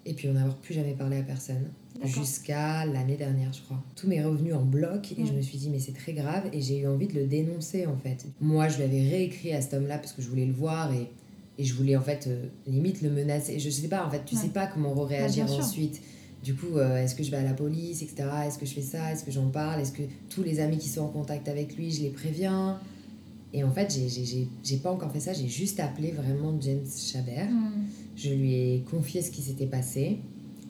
Et 0.06 0.14
puis 0.14 0.30
on 0.30 0.34
n'avoir 0.34 0.56
plus 0.58 0.76
jamais 0.76 0.94
parlé 0.94 1.18
à 1.18 1.24
personne 1.24 1.68
jusqu'à 2.04 2.86
l'année 2.86 3.16
dernière, 3.16 3.52
je 3.54 3.62
crois. 3.62 3.82
Tout 3.96 4.08
m'est 4.08 4.24
revenu 4.24 4.54
en 4.54 4.64
bloc 4.64 5.14
et 5.18 5.26
je 5.26 5.34
me 5.34 5.42
suis 5.42 5.58
dit, 5.58 5.70
mais 5.70 5.80
c'est 5.80 5.94
très 5.94 6.14
grave 6.14 6.44
et 6.54 6.62
j'ai 6.62 6.80
eu 6.80 6.88
envie 6.88 7.08
de 7.08 7.14
le 7.14 7.26
dénoncer 7.26 7.86
en 7.86 7.98
fait. 7.98 8.26
Moi, 8.42 8.68
je 8.68 8.80
l'avais 8.80 9.02
réécrit 9.10 9.54
à 9.54 9.62
cet 9.62 9.74
homme-là 9.74 9.98
parce 9.98 10.14
que 10.14 10.22
je 10.22 10.30
voulais 10.30 10.46
le 10.46 10.54
voir 10.54 10.94
et, 10.94 11.10
et 11.58 11.64
je 11.64 11.74
voulais 11.74 11.96
en 11.96 12.02
fait 12.02 12.28
euh, 12.28 12.46
limite 12.68 13.02
le 13.02 13.10
menacer. 13.10 13.60
Je 13.60 13.70
sais 13.70 13.88
pas, 13.88 14.06
en 14.06 14.12
fait, 14.12 14.24
tu 14.26 14.36
sais 14.36 14.50
pas 14.50 14.68
comment 14.68 14.94
réagir 15.04 15.52
ensuite. 15.52 16.02
Du 16.44 16.54
coup, 16.54 16.78
euh, 16.78 17.04
est-ce 17.04 17.16
que 17.16 17.24
je 17.24 17.32
vais 17.32 17.38
à 17.38 17.44
la 17.44 17.54
police, 17.54 18.04
etc. 18.04 18.28
Est-ce 18.46 18.60
que 18.60 18.66
je 18.66 18.74
fais 18.74 18.82
ça? 18.82 19.12
Est-ce 19.12 19.24
que 19.24 19.32
j'en 19.32 19.50
parle? 19.50 19.82
Est-ce 19.82 19.94
que 19.94 20.04
tous 20.30 20.44
les 20.44 20.60
amis 20.60 20.78
qui 20.78 20.90
sont 20.90 21.02
en 21.02 21.08
contact 21.08 21.48
avec 21.48 21.76
lui, 21.76 21.92
je 21.92 22.04
les 22.04 22.10
préviens? 22.10 22.80
Et 23.56 23.64
en 23.64 23.72
fait, 23.72 23.98
j'ai 24.64 24.78
pas 24.78 24.92
encore 24.92 25.12
fait 25.12 25.22
ça. 25.22 25.32
J'ai 25.32 25.48
juste 25.48 25.80
appelé 25.80 26.12
vraiment 26.12 26.54
James 26.60 26.86
Chabert. 26.86 27.50
Hmm. 27.50 27.86
Je 28.18 28.30
lui 28.30 28.54
ai 28.54 28.82
confié 28.92 29.22
ce 29.22 29.32
qui 29.32 29.42
s'était 29.42 29.66
passé. 29.66 30.20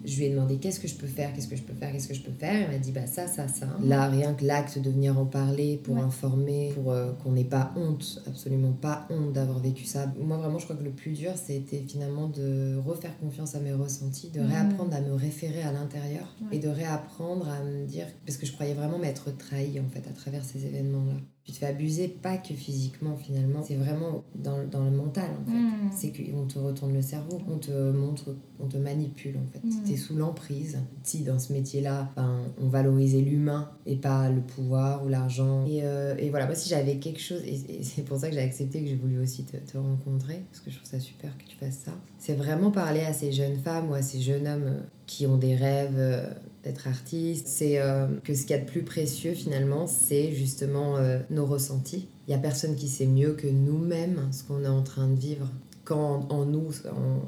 Je 0.06 0.18
lui 0.18 0.26
ai 0.26 0.30
demandé 0.30 0.58
qu'est-ce 0.58 0.80
que 0.80 0.88
je 0.88 0.94
peux 0.94 1.08
faire, 1.08 1.34
qu'est-ce 1.34 1.48
que 1.48 1.56
je 1.56 1.64
peux 1.64 1.74
faire, 1.74 1.92
qu'est-ce 1.92 2.08
que 2.08 2.14
je 2.14 2.22
peux 2.22 2.32
faire? 2.32 2.62
Il 2.62 2.72
m'a 2.72 2.78
dit 2.78 2.92
bah 2.92 3.08
ça, 3.08 3.26
ça, 3.26 3.48
ça. 3.48 3.66
Là, 3.84 4.08
rien 4.08 4.36
que 4.36 4.46
l'acte 4.46 4.78
de 4.78 4.92
venir 4.92 5.18
en 5.18 5.26
parler 5.26 5.82
pour 5.84 5.98
informer, 5.98 6.74
pour 6.76 6.92
euh, 6.92 7.12
qu'on 7.24 7.32
n'ait 7.32 7.44
pas 7.44 7.72
honte, 7.76 8.22
absolument 8.28 8.72
pas 8.72 9.08
honte 9.10 9.34
d'avoir 9.34 9.58
vécu 9.58 9.86
ça. 9.86 10.14
Moi, 10.22 10.38
vraiment, 10.38 10.60
je 10.60 10.66
crois 10.66 10.76
que 10.76 10.84
le 10.84 10.92
plus 10.92 11.14
dur, 11.14 11.32
c'était 11.44 11.84
finalement 11.88 12.28
de 12.28 12.78
refaire 12.86 13.18
confiance 13.18 13.56
à 13.56 13.62
mes 13.62 13.74
ressentis, 13.74 14.30
de 14.30 14.42
réapprendre 14.42 14.94
à 14.94 15.02
me 15.02 15.16
référer 15.16 15.64
à 15.64 15.72
l'intérieur 15.72 16.36
et 16.52 16.60
de 16.60 16.70
réapprendre 16.70 17.50
à 17.50 17.64
me 17.64 17.88
dire, 17.88 18.06
parce 18.28 18.38
que 18.38 18.46
je 18.46 18.52
croyais 18.52 18.76
vraiment 18.76 19.00
m'être 19.00 19.36
trahi 19.36 19.80
en 19.80 19.90
fait 19.90 20.08
à 20.08 20.14
travers 20.14 20.46
ces 20.46 20.68
événements-là 20.68 21.16
tu 21.46 21.52
te 21.52 21.58
fais 21.60 21.68
abuser, 21.68 22.08
pas 22.08 22.38
que 22.38 22.56
physiquement 22.56 23.16
finalement, 23.16 23.62
c'est 23.64 23.76
vraiment 23.76 24.24
dans, 24.34 24.68
dans, 24.68 24.84
le 24.84 24.90
mental 24.90 25.30
en 25.30 25.46
fait. 25.46 25.56
Hmm. 25.56 25.92
C'est 25.96 26.12
qu'on 26.12 26.48
te 26.48 26.58
retourne 26.58 26.92
le 26.92 27.04
cerveau, 27.04 27.40
on 27.48 27.60
te 27.60 27.92
montre, 27.92 28.36
on 28.60 28.66
te 28.66 28.78
manipule 28.78 29.38
en 29.38 29.46
fait. 29.54 29.64
Hmm. 29.64 29.84
Tu 29.86 29.94
es 29.94 29.96
sous 29.96 30.16
l'emprise. 30.16 30.80
Si 31.04 31.22
dans 31.22 31.38
ce 31.38 31.54
métier-là, 31.54 32.10
ben, 32.16 32.40
on 32.60 32.68
valorisait 32.68 33.22
l'humain 33.22 33.70
et 33.86 33.96
pas 33.96 34.28
le 34.32 34.42
pouvoir 34.42 35.06
ou 35.06 35.08
l'argent. 35.08 35.64
Et, 35.68 35.84
euh, 35.84 36.16
et, 36.18 36.32
voilà, 36.32 36.48
moi 36.48 36.56
si 36.56 36.68
j'avais 36.68 36.98
quelque 36.98 37.22
chose, 37.22 37.44
et, 37.46 37.84
c'est 37.84 38.04
pour 38.04 38.18
ça 38.18 38.30
que 38.30 38.34
j'ai 38.34 38.42
accepté 38.42 38.82
que 38.82 38.88
j'ai 38.88 38.96
voulu 38.96 39.22
aussi 39.22 39.44
te, 39.44 39.58
te, 39.58 39.78
rencontrer, 39.78 40.42
parce 40.50 40.62
que 40.62 40.72
je 40.72 40.78
trouve 40.78 40.90
ça 40.90 41.00
super 41.00 41.38
que 41.38 41.44
tu 41.44 41.56
fasses 41.58 41.82
ça, 41.86 41.92
c'est 42.18 42.36
vraiment 42.36 42.72
parler 42.72 43.02
à 43.02 43.14
ces 43.14 43.32
jeunes 43.32 43.58
femmes 43.58 43.92
ou 43.92 43.94
à 43.94 44.02
ces 44.02 44.20
jeunes 44.20 44.48
hommes 44.48 44.82
qui 45.06 45.28
ont 45.28 45.38
des 45.38 45.56
rêves 45.56 45.94
euh, 45.98 46.26
d'être 46.66 46.88
artiste, 46.88 47.48
c'est 47.48 47.80
euh, 47.80 48.08
que 48.24 48.34
ce 48.34 48.42
qu'il 48.42 48.52
y 48.52 48.60
a 48.60 48.62
de 48.62 48.66
plus 48.66 48.84
précieux 48.84 49.34
finalement, 49.34 49.88
c'est 49.88 50.34
justement 50.34 50.98
euh, 50.98 51.20
nos 51.30 51.46
ressentis. 51.46 52.10
Il 52.28 52.32
n'y 52.32 52.36
a 52.36 52.40
personne 52.40 52.76
qui 52.76 52.88
sait 52.88 53.06
mieux 53.06 53.34
que 53.34 53.48
nous-mêmes 53.48 54.28
ce 54.32 54.44
qu'on 54.44 54.64
est 54.64 54.68
en 54.68 54.82
train 54.82 55.08
de 55.08 55.16
vivre. 55.16 55.48
Quand 55.84 56.28
en 56.32 56.46
nous, 56.46 56.72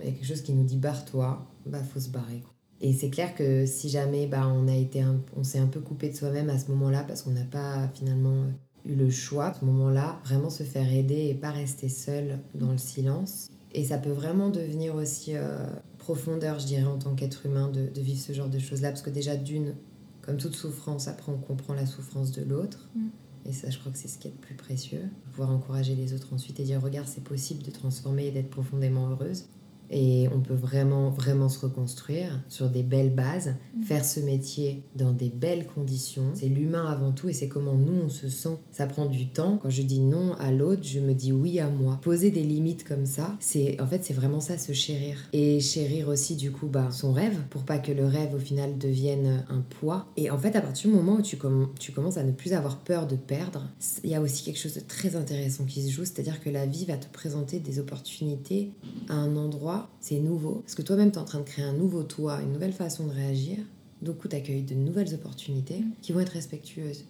il 0.01 0.07
y 0.07 0.09
a 0.09 0.11
quelque 0.13 0.25
chose 0.25 0.41
qui 0.41 0.53
nous 0.53 0.63
dit 0.63 0.77
barre-toi, 0.77 1.45
bah 1.67 1.77
faut 1.93 1.99
se 1.99 2.09
barrer. 2.09 2.41
Et 2.81 2.93
c'est 2.93 3.09
clair 3.09 3.35
que 3.35 3.65
si 3.67 3.89
jamais 3.89 4.25
bah, 4.27 4.47
on 4.47 4.67
été 4.67 5.03
on 5.35 5.43
s'est 5.43 5.59
un 5.59 5.67
peu 5.67 5.79
coupé 5.79 6.09
de 6.09 6.15
soi-même 6.15 6.49
à 6.49 6.57
ce 6.57 6.69
moment-là 6.71 7.03
parce 7.07 7.21
qu'on 7.21 7.31
n'a 7.31 7.43
pas 7.43 7.87
finalement 7.93 8.45
eu 8.85 8.95
le 8.95 9.09
choix, 9.09 9.47
à 9.47 9.53
ce 9.53 9.65
moment-là, 9.65 10.19
vraiment 10.25 10.49
se 10.49 10.63
faire 10.63 10.91
aider 10.91 11.27
et 11.27 11.33
pas 11.35 11.51
rester 11.51 11.89
seul 11.89 12.39
dans 12.55 12.71
le 12.71 12.77
silence. 12.77 13.49
Et 13.73 13.83
ça 13.83 13.97
peut 13.97 14.11
vraiment 14.11 14.49
devenir 14.49 14.95
aussi 14.95 15.35
euh, 15.35 15.67
profondeur, 16.07 16.57
je 16.57 16.67
dirais, 16.67 16.85
en 16.85 16.97
tant 16.97 17.15
qu'être 17.15 17.45
humain, 17.45 17.69
de, 17.69 17.89
vivre 17.99 18.21
ce 18.21 18.31
genre 18.31 18.47
de 18.47 18.59
choses-là. 18.59 18.91
Parce 18.91 19.01
que 19.01 19.09
déjà, 19.09 19.35
d'une, 19.35 19.75
comme 20.21 20.37
toute 20.37 20.55
souffrance, 20.55 21.09
après, 21.09 21.33
on 21.33 21.37
comprend 21.37 21.73
la 21.73 21.85
souffrance 21.85 22.31
de 22.31 22.43
l'autre. 22.43 22.87
Mm. 22.95 23.07
Et 23.45 23.51
ça, 23.51 23.69
je 23.69 23.77
crois 23.77 23.91
que 23.91 23.97
c'est 23.97 24.07
ce 24.07 24.17
qui 24.17 24.29
est 24.29 24.31
le 24.31 24.37
plus 24.37 24.55
précieux. 24.55 25.01
Pouvoir 25.33 25.51
encourager 25.51 25.95
les 25.95 26.13
autres 26.13 26.33
ensuite 26.33 26.61
et 26.61 26.63
dire, 26.63 26.81
regarde, 26.81 27.09
c'est 27.09 27.23
possible 27.23 27.61
de 27.61 27.71
transformer 27.71 28.27
et 28.27 28.31
d'être 28.31 28.49
profondément 28.49 29.09
heureuse. 29.09 29.47
Et 29.89 30.27
on 30.33 30.41
peut 30.41 30.53
vraiment, 30.53 31.09
vraiment 31.09 31.49
se 31.49 31.59
reconstruire 31.59 32.41
sur 32.49 32.69
des 32.69 32.83
belles 32.83 33.13
bases, 33.13 33.55
mm. 33.75 33.83
faire 33.83 34.05
ce 34.05 34.19
métier 34.19 34.83
dans 34.95 35.11
des 35.11 35.29
belles 35.29 35.65
conditions. 35.65 36.31
C'est 36.33 36.47
l'humain 36.47 36.85
avant 36.85 37.11
tout 37.11 37.29
et 37.29 37.33
c'est 37.33 37.47
comment 37.47 37.73
nous 37.73 38.03
on 38.05 38.09
se 38.09 38.29
sent. 38.29 38.57
Ça 38.71 38.85
prend 38.85 39.05
du 39.05 39.27
temps. 39.27 39.59
Quand 39.61 39.69
je 39.69 39.81
dis 39.81 39.99
non 39.99 40.33
à 40.39 40.51
l'autre, 40.51 40.83
je 40.83 40.99
me 40.99 41.13
dis 41.13 41.31
oui 41.31 41.59
à 41.59 41.69
moi. 41.69 41.99
Poser 42.01 42.31
des 42.31 42.43
limites 42.43 42.83
comme 42.83 43.05
ça, 43.05 43.35
c'est 43.39 43.79
en 43.81 43.87
fait 43.87 44.03
c'est 44.03 44.13
vraiment 44.13 44.39
ça 44.39 44.57
se 44.57 44.73
chérir. 44.73 45.17
Et 45.33 45.59
chérir 45.59 46.09
aussi 46.09 46.35
du 46.35 46.51
coup 46.51 46.67
bah, 46.67 46.89
son 46.91 47.13
rêve 47.13 47.37
pour 47.49 47.63
pas 47.63 47.77
que 47.77 47.91
le 47.91 48.05
rêve 48.05 48.33
au 48.33 48.39
final 48.39 48.77
devienne 48.77 49.45
un 49.49 49.61
poids. 49.61 50.07
Et 50.17 50.29
en 50.29 50.37
fait 50.37 50.55
à 50.55 50.61
partir 50.61 50.89
du 50.89 50.95
moment 50.95 51.15
où 51.15 51.21
tu, 51.21 51.37
tu 51.79 51.91
commences 51.91 52.17
à 52.17 52.23
ne 52.23 52.31
plus 52.31 52.53
avoir 52.53 52.77
peur 52.79 53.07
de 53.07 53.15
perdre, 53.15 53.67
il 54.03 54.09
y 54.09 54.15
a 54.15 54.21
aussi 54.21 54.43
quelque 54.43 54.59
chose 54.59 54.75
de 54.75 54.81
très 54.81 55.15
intéressant 55.15 55.65
qui 55.65 55.81
se 55.83 55.91
joue, 55.91 56.05
c'est-à-dire 56.05 56.41
que 56.41 56.49
la 56.49 56.65
vie 56.65 56.85
va 56.85 56.97
te 56.97 57.07
présenter 57.11 57.59
des 57.59 57.79
opportunités 57.79 58.71
à 59.09 59.15
un 59.15 59.35
endroit 59.35 59.76
toi, 59.77 59.89
c'est 59.99 60.19
nouveau. 60.19 60.55
Parce 60.63 60.75
que 60.75 60.81
toi-même, 60.81 61.11
tu 61.11 61.17
es 61.17 61.21
en 61.21 61.25
train 61.25 61.39
de 61.39 61.43
créer 61.45 61.65
un 61.65 61.73
nouveau 61.73 62.03
toi, 62.03 62.41
une 62.41 62.53
nouvelle 62.53 62.73
façon 62.73 63.07
de 63.07 63.11
réagir. 63.13 63.57
Donc, 64.01 64.27
tu 64.27 64.35
accueilles 64.35 64.63
de 64.63 64.75
nouvelles 64.75 65.13
opportunités 65.13 65.83
qui 66.01 66.11
vont 66.11 66.19
être 66.19 66.33
respectueuses. 66.33 67.05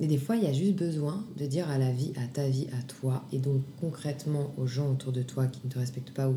Et 0.00 0.06
des 0.06 0.18
fois, 0.18 0.36
il 0.36 0.44
y 0.44 0.46
a 0.46 0.52
juste 0.52 0.76
besoin 0.76 1.24
de 1.36 1.46
dire 1.46 1.68
à 1.68 1.78
la 1.78 1.90
vie, 1.90 2.12
à 2.16 2.26
ta 2.28 2.48
vie, 2.48 2.68
à 2.78 2.82
toi, 2.84 3.24
et 3.32 3.38
donc 3.38 3.62
concrètement 3.80 4.52
aux 4.56 4.66
gens 4.66 4.92
autour 4.92 5.10
de 5.10 5.22
toi 5.22 5.46
qui 5.46 5.60
ne 5.64 5.70
te 5.72 5.78
respectent 5.78 6.12
pas 6.12 6.28
ou 6.28 6.36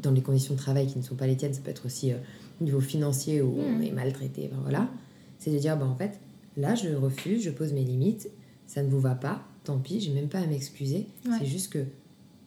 dans 0.00 0.12
les 0.12 0.20
conditions 0.20 0.54
de 0.54 0.58
travail 0.58 0.86
qui 0.86 0.98
ne 0.98 1.02
sont 1.02 1.16
pas 1.16 1.26
les 1.26 1.36
tiennes, 1.36 1.52
ça 1.52 1.60
peut 1.64 1.70
être 1.72 1.86
aussi 1.86 2.12
euh, 2.12 2.16
au 2.60 2.64
niveau 2.64 2.80
financier 2.80 3.42
où 3.42 3.56
on 3.58 3.78
Mm. 3.78 3.82
est 3.82 3.90
maltraité, 3.90 4.50
voilà. 4.62 4.88
C'est 5.40 5.50
de 5.50 5.58
dire, 5.58 5.76
bah, 5.76 5.86
en 5.86 5.96
fait, 5.96 6.20
là, 6.56 6.76
je 6.76 6.90
refuse, 6.90 7.42
je 7.42 7.50
pose 7.50 7.72
mes 7.72 7.82
limites, 7.82 8.28
ça 8.68 8.84
ne 8.84 8.88
vous 8.88 9.00
va 9.00 9.16
pas, 9.16 9.42
tant 9.64 9.78
pis, 9.78 10.00
j'ai 10.00 10.12
même 10.12 10.28
pas 10.28 10.38
à 10.38 10.46
m'excuser. 10.46 11.06
Ouais. 11.26 11.32
C'est 11.40 11.46
juste 11.46 11.72
que, 11.72 11.84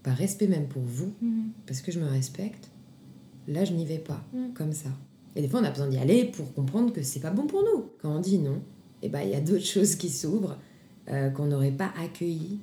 par 0.05 0.15
respect 0.15 0.47
même 0.47 0.67
pour 0.67 0.83
vous, 0.83 1.11
Mhm. 1.21 1.49
parce 1.65 1.81
que 1.81 1.91
je 1.91 1.99
me 1.99 2.05
respecte, 2.07 2.69
là, 3.47 3.65
je 3.65 3.73
n'y 3.73 3.85
vais 3.85 3.97
pas, 3.97 4.23
Mm. 4.33 4.53
comme 4.53 4.71
ça. 4.71 4.89
Et 5.35 5.41
des 5.41 5.47
fois, 5.49 5.59
on 5.61 5.63
a 5.65 5.71
besoin 5.71 5.87
d'y 5.87 5.97
aller 5.97 6.25
pour 6.25 6.53
comprendre 6.53 6.93
que 6.93 7.01
c'est 7.03 7.19
pas 7.19 7.31
bon 7.31 7.47
pour 7.47 7.61
nous. 7.63 7.85
Quand 8.01 8.15
on 8.15 8.19
dit 8.21 8.37
non, 8.37 8.61
et 9.01 9.09
ben 9.09 9.21
il 9.21 9.31
y 9.31 9.35
a 9.35 9.41
d'autres 9.41 9.65
choses 9.75 9.95
qui 9.95 10.09
s'ouvrent 10.09 10.57
euh, 11.09 11.29
qu'on 11.31 11.45
n'aurait 11.47 11.71
pas 11.71 11.91
accueillies 12.01 12.59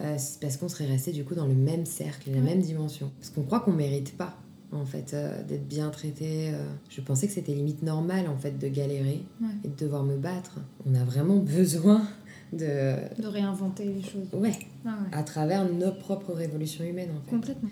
euh, 0.00 0.16
parce 0.40 0.56
qu'on 0.56 0.68
serait 0.68 0.86
resté 0.86 1.12
du 1.12 1.24
coup 1.24 1.34
dans 1.34 1.46
le 1.46 1.54
même 1.54 1.86
cercle, 1.86 2.30
la 2.30 2.38
Ouais. 2.38 2.42
même 2.42 2.60
dimension. 2.60 3.10
Parce 3.18 3.30
qu'on 3.30 3.42
croit 3.42 3.60
qu'on 3.60 3.72
mérite 3.72 4.16
pas 4.16 4.36
en 4.72 4.84
fait 4.86 5.12
euh, 5.14 5.42
d'être 5.44 5.66
bien 5.68 5.90
traité. 5.90 6.52
Je 6.90 7.00
pensais 7.02 7.26
que 7.26 7.32
c'était 7.32 7.54
limite 7.54 7.82
normal 7.82 8.26
en 8.28 8.36
fait 8.38 8.58
de 8.58 8.68
galérer 8.68 9.22
Ouais. 9.40 9.48
et 9.64 9.68
de 9.68 9.74
devoir 9.76 10.02
me 10.02 10.16
battre. 10.16 10.60
On 10.86 10.94
a 10.94 11.04
vraiment 11.04 11.36
besoin 11.58 12.02
de 12.52 12.96
De 13.22 13.26
réinventer 13.26 13.84
les 13.84 14.02
choses. 14.02 14.28
ouais 14.34 14.52
Ah 14.84 14.90
ouais. 15.02 15.08
à 15.18 15.22
travers 15.22 15.70
nos 15.70 15.92
propres 15.92 16.32
révolutions 16.32 16.84
humaines 16.84 17.10
en 17.16 17.20
fait. 17.24 17.30
Complètement. 17.30 17.68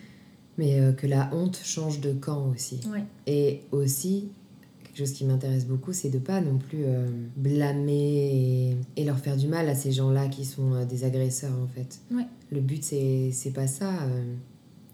Mais 0.59 0.79
euh, 0.81 0.93
que 0.93 1.07
la 1.07 1.31
honte 1.35 1.59
change 1.63 2.01
de 2.01 2.13
camp 2.13 2.49
aussi. 2.51 2.81
Ouais. 2.93 3.05
Et 3.27 3.63
aussi, 3.73 4.29
quelque 4.85 4.99
chose 4.99 5.13
qui 5.13 5.25
m'intéresse 5.25 5.65
beaucoup, 5.67 5.93
c'est 5.93 6.11
de 6.11 6.19
pas 6.19 6.41
non 6.41 6.59
plus 6.59 6.85
euh, 6.85 7.09
blâmer 7.37 8.73
et, 8.97 9.01
et 9.01 9.05
leur 9.05 9.19
faire 9.19 9.37
du 9.37 9.47
mal 9.49 9.69
à 9.69 9.75
ces 9.75 9.93
gens-là 9.93 10.29
qui 10.29 10.45
sont 10.45 10.75
euh, 10.75 10.85
des 10.85 11.05
agresseurs 11.05 11.57
en 11.63 11.67
fait. 11.69 12.01
Ouais. 12.11 12.27
Le 12.51 12.61
but, 12.61 12.83
c'est 12.85 13.53
pas 13.55 13.67
ça. 13.69 13.93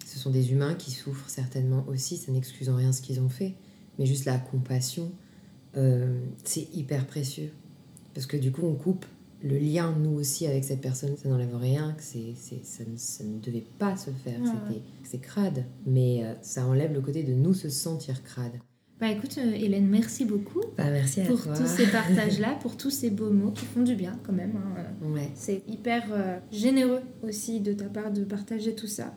ce 0.05 0.19
sont 0.19 0.31
des 0.31 0.53
humains 0.53 0.75
qui 0.75 0.91
souffrent 0.91 1.31
certainement 1.31 1.85
aussi, 1.89 2.17
ça 2.19 2.31
n'excuse 2.31 2.69
en 2.69 2.77
rien 2.77 2.93
ce 2.93 3.01
qu'ils 3.01 3.19
ont 3.21 3.29
fait. 3.31 3.55
Mais 3.99 4.05
juste 4.05 4.27
la 4.27 4.37
compassion, 4.37 5.11
c'est 6.45 6.69
hyper 6.75 7.07
précieux. 7.07 7.51
Parce 8.13 8.27
que 8.27 8.37
du 8.37 8.53
coup, 8.53 8.63
on 8.67 8.75
coupe 8.75 9.07
le 9.43 9.59
lien, 9.59 9.95
nous 9.99 10.13
aussi, 10.13 10.47
avec 10.47 10.65
cette 10.65 10.81
personne. 10.81 11.17
Ça 11.17 11.29
n'enlève 11.29 11.55
rien, 11.57 11.93
que 11.93 12.03
c'est, 12.03 12.35
ça, 12.63 12.85
ne, 12.87 12.97
ça 12.97 13.25
ne 13.25 13.39
devait 13.39 13.65
pas 13.79 13.97
se 13.97 14.11
faire. 14.11 14.41
Ouais, 14.41 14.47
C'était, 14.69 14.83
c'est 15.05 15.19
crade. 15.19 15.65
Mais 15.87 16.25
euh, 16.25 16.35
ça 16.43 16.67
enlève 16.67 16.93
le 16.93 17.01
côté 17.01 17.23
de 17.23 17.33
nous 17.35 17.55
se 17.55 17.69
sentir 17.69 18.23
crade. 18.23 18.53
Bah 18.99 19.11
écoute, 19.11 19.37
euh, 19.39 19.53
Hélène, 19.53 19.87
merci 19.89 20.25
beaucoup 20.25 20.63
Bah, 20.79 20.91
merci 20.91 21.21
pour 21.21 21.43
tous 21.43 21.67
ces 21.67 21.87
partages-là, 21.93 22.57
pour 22.63 22.79
tous 22.79 22.89
ces 22.91 23.11
beaux 23.11 23.29
mots 23.31 23.51
qui 23.51 23.67
font 23.67 23.83
du 23.83 23.95
bien 23.95 24.19
quand 24.25 24.33
même. 24.33 24.55
hein. 24.57 25.07
Ouais. 25.13 25.31
C'est 25.35 25.63
hyper 25.69 26.05
euh, 26.13 26.39
généreux 26.51 27.03
aussi 27.23 27.61
de 27.61 27.75
ta 27.75 27.85
part 27.91 28.11
de 28.11 28.25
partager 28.25 28.75
tout 28.75 28.87
ça. 28.87 29.15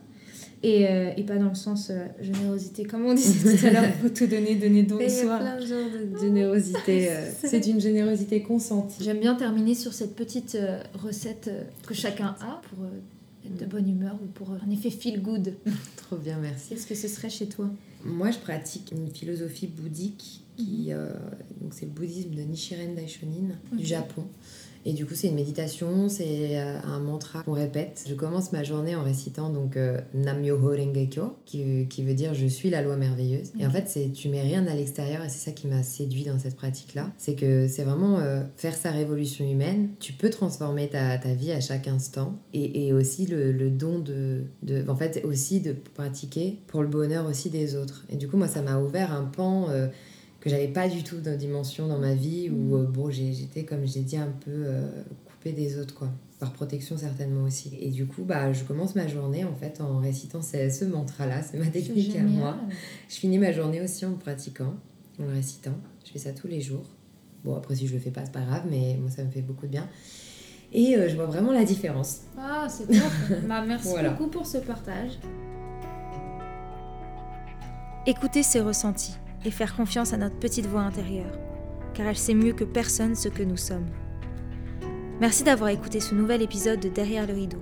Et, 0.62 0.88
euh, 0.90 1.12
et 1.16 1.24
pas 1.24 1.38
dans 1.38 1.48
le 1.50 1.56
sens 1.56 1.90
euh, 1.90 2.06
générosité, 2.20 2.84
comme 2.84 3.06
on 3.06 3.14
disait 3.14 3.58
tout 3.58 3.66
à 3.66 3.70
l'heure, 3.72 3.86
faut 4.02 4.10
tout 4.10 4.28
donner, 4.28 4.56
donner 4.56 4.84
don 4.84 4.98
Il 5.00 5.04
y 5.04 5.06
a 5.06 5.10
soi. 5.10 5.38
plein 5.40 5.56
de 5.60 5.66
genres 5.66 5.90
de 6.14 6.20
générosité. 6.20 7.12
euh, 7.12 7.30
c'est 7.46 7.66
une 7.68 7.80
générosité 7.80 8.42
consentie. 8.42 9.02
J'aime 9.02 9.20
bien 9.22 9.36
terminer 9.36 9.74
sur 9.74 9.94
cette 9.94 10.16
petite 10.16 10.56
euh, 10.56 10.82
recette 10.96 11.48
euh, 11.48 11.64
que 11.88 11.94
chacun 11.94 12.36
a 12.42 12.62
pour 12.70 12.84
euh, 12.84 12.90
être 13.48 13.56
de 13.58 13.66
bonne 13.66 13.88
humeur 13.90 14.20
ou 14.22 14.26
pour 14.28 14.52
euh, 14.52 14.58
un 14.68 14.70
effet 14.72 14.90
feel 14.90 15.22
good. 15.22 15.54
Trop 15.96 16.18
bien, 16.18 16.38
merci. 16.42 16.70
Qu'est-ce 16.72 16.88
que 16.88 16.96
ce 16.96 17.08
serait 17.08 17.30
chez 17.30 17.46
toi? 17.48 17.70
Moi, 18.04 18.32
je 18.32 18.40
pratique 18.40 18.92
une 18.92 19.10
philosophie 19.12 19.68
bouddhique 19.68 20.44
qui, 20.58 20.88
euh, 20.90 21.08
donc 21.62 21.74
c'est 21.74 21.86
le 21.86 21.92
bouddhisme 21.92 22.32
de 22.32 22.42
Nichiren 22.42 22.96
Daishonin 22.96 23.56
Ok. 23.72 23.78
du 23.80 23.86
Japon. 23.86 24.26
Et 24.86 24.94
du 24.94 25.06
coup, 25.06 25.14
c'est 25.14 25.28
une 25.28 25.36
méditation, 25.36 26.08
c'est 26.10 26.58
euh, 26.58 26.80
un 26.84 27.00
mantra 27.00 27.44
qu'on 27.44 27.52
répète. 27.54 28.06
Je 28.08 28.14
commence 28.14 28.52
ma 28.52 28.64
journée 28.64 28.96
en 28.96 29.04
récitant 29.04 29.50
donc 29.50 29.76
euh, 29.76 30.00
Nam-myoho 30.14 30.70
Renge-kyo, 30.70 31.36
qui, 31.46 31.88
qui 31.90 32.04
veut 32.04 32.14
dire 32.14 32.34
je 32.34 32.48
suis 32.48 32.70
la 32.70 32.82
loi 32.82 32.96
merveilleuse. 32.96 33.52
Et 33.60 33.66
en 33.66 33.70
fait, 33.70 33.86
c'est 33.88 34.12
tu 34.14 34.30
mets 34.30 34.42
rien 34.42 34.66
à 34.68 34.76
l'extérieur 34.76 35.24
et 35.24 35.30
c'est 35.30 35.50
ça 35.50 35.52
qui 35.52 35.68
m'a 35.68 35.84
séduit 35.84 36.24
dans 36.24 36.40
cette 36.40 36.56
pratique-là. 36.56 37.12
C'est 37.18 37.36
que 37.36 37.68
c'est 37.68 37.84
vraiment 37.84 38.20
euh, 38.20 38.42
faire 38.56 38.76
sa 38.76 38.92
révolution 38.92 39.44
humaine. 39.50 39.90
Tu 40.00 40.14
peux 40.14 40.30
transformer 40.30 40.88
ta, 40.88 41.18
ta 41.18 41.34
vie 41.34 41.52
à 41.52 41.60
chaque 41.62 41.88
instant 41.88 42.40
et, 42.54 42.88
et 42.88 42.94
aussi 42.94 43.26
le, 43.26 43.52
le 43.52 43.70
don 43.70 44.00
de, 44.00 44.44
de, 44.64 44.86
en 44.90 44.96
fait, 44.96 45.22
aussi 45.26 45.60
de 45.60 45.74
pratiquer 45.94 46.60
pour 46.68 46.82
le 46.82 46.88
bonheur 46.88 47.28
aussi 47.28 47.50
des 47.50 47.76
autres. 47.76 48.06
Et 48.10 48.16
du 48.16 48.28
coup, 48.28 48.38
moi, 48.38 48.48
ça 48.48 48.62
m'a 48.62 48.80
ouvert 48.80 49.12
un 49.14 49.24
pan. 49.24 49.68
euh, 49.70 49.88
que 50.40 50.50
j'avais 50.50 50.68
pas 50.70 50.88
du 50.88 51.04
tout 51.04 51.18
de 51.20 51.36
dimension 51.36 51.88
dans 51.88 51.98
ma 52.00 52.14
vie 52.14 52.50
où 52.50 52.76
euh, 52.78 52.84
bon 52.86 53.10
j'ai- 53.10 53.34
j'étais 53.34 53.64
comme 53.66 53.86
j'ai 53.86 54.02
dit 54.02 54.18
un 54.18 54.32
peu 54.46 54.52
euh, 54.52 54.90
coupée 55.26 55.52
des 55.52 55.78
autres 55.78 55.94
quoi. 55.96 56.10
Par 56.40 56.54
protection 56.54 56.98
certainement 56.98 57.44
aussi. 57.44 57.78
Et 57.82 57.90
du 57.90 58.06
coup 58.06 58.24
bah 58.24 58.54
je 58.54 58.64
commence 58.64 58.96
ma 58.96 59.08
journée 59.08 59.44
en 59.44 59.54
fait 59.56 59.82
en 59.82 59.98
récitant 60.00 60.42
ce, 60.42 60.70
ce 60.70 60.86
mantra 60.86 61.26
là 61.26 61.42
c'est 61.42 61.58
ma 61.58 61.66
technique 61.68 62.16
à 62.16 62.22
moi. 62.24 62.56
Je 63.10 63.16
finis 63.16 63.38
ma 63.38 63.52
journée 63.52 63.82
aussi 63.82 64.06
en 64.06 64.12
le 64.12 64.16
pratiquant 64.16 64.74
en 65.20 65.24
le 65.24 65.34
récitant. 65.34 65.74
Je 66.06 66.12
fais 66.12 66.20
ça 66.20 66.32
tous 66.32 66.48
les 66.48 66.62
jours. 66.62 66.86
Bon 67.44 67.56
après 67.56 67.76
si 67.76 67.88
je 67.88 67.94
le 67.94 68.00
fais 68.00 68.12
pas 68.12 68.24
c'est 68.24 68.32
pas 68.32 68.42
grave 68.42 68.64
mais 68.70 68.98
moi 69.02 69.10
ça 69.10 69.24
me 69.26 69.30
fait 69.32 69.42
beaucoup 69.42 69.66
de 69.66 69.72
bien. 69.72 69.90
Et 70.72 70.96
euh, 70.96 71.10
je 71.10 71.16
vois 71.16 71.26
vraiment 71.26 71.52
la 71.52 71.66
différence. 71.66 72.22
Ah, 72.38 72.68
c'est 72.70 72.86
top. 72.88 73.12
bah, 73.48 73.62
merci 73.68 73.88
Voilà. 73.90 74.12
beaucoup 74.12 74.30
pour 74.30 74.46
ce 74.46 74.60
partage. 74.60 75.20
Écouter 78.06 78.44
ses 78.44 78.62
ressentis 78.62 79.16
et 79.46 79.52
faire 79.52 79.76
confiance 79.76 80.14
à 80.14 80.18
notre 80.18 80.38
petite 80.38 80.66
voix 80.66 80.82
intérieure, 80.82 81.38
car 81.94 82.08
elle 82.08 82.18
sait 82.18 82.34
mieux 82.34 82.54
que 82.54 82.64
personne 82.64 83.16
ce 83.16 83.30
que 83.30 83.44
nous 83.44 83.58
sommes. 83.58 83.88
Merci 85.20 85.44
d'avoir 85.44 85.70
écouté 85.70 86.00
ce 86.00 86.16
nouvel 86.16 86.42
épisode 86.42 86.80
de 86.80 86.90
Derrière 86.90 87.28
le 87.28 87.34
rideau. 87.34 87.62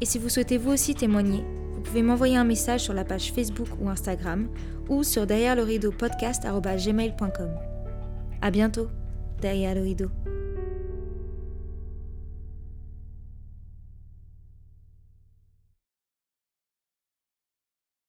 Et 0.00 0.06
si 0.06 0.18
vous 0.18 0.28
souhaitez 0.28 0.58
vous 0.58 0.72
aussi 0.72 0.94
témoigner, 0.94 1.42
vous 1.72 1.80
pouvez 1.80 2.02
m'envoyer 2.02 2.36
un 2.36 2.44
message 2.44 2.80
sur 2.80 2.94
la 2.94 3.04
page 3.04 3.32
Facebook 3.32 3.68
ou 3.80 3.88
Instagram 3.88 4.48
ou 4.88 5.02
sur 5.02 5.26
derrière 5.26 5.56
le 5.56 5.62
rideau 5.62 5.92
podcast@gmail.com. 5.92 7.50
À 8.42 8.50
bientôt, 8.50 8.88
derrière 9.40 9.74
le 9.74 9.82
rideau. 9.82 10.10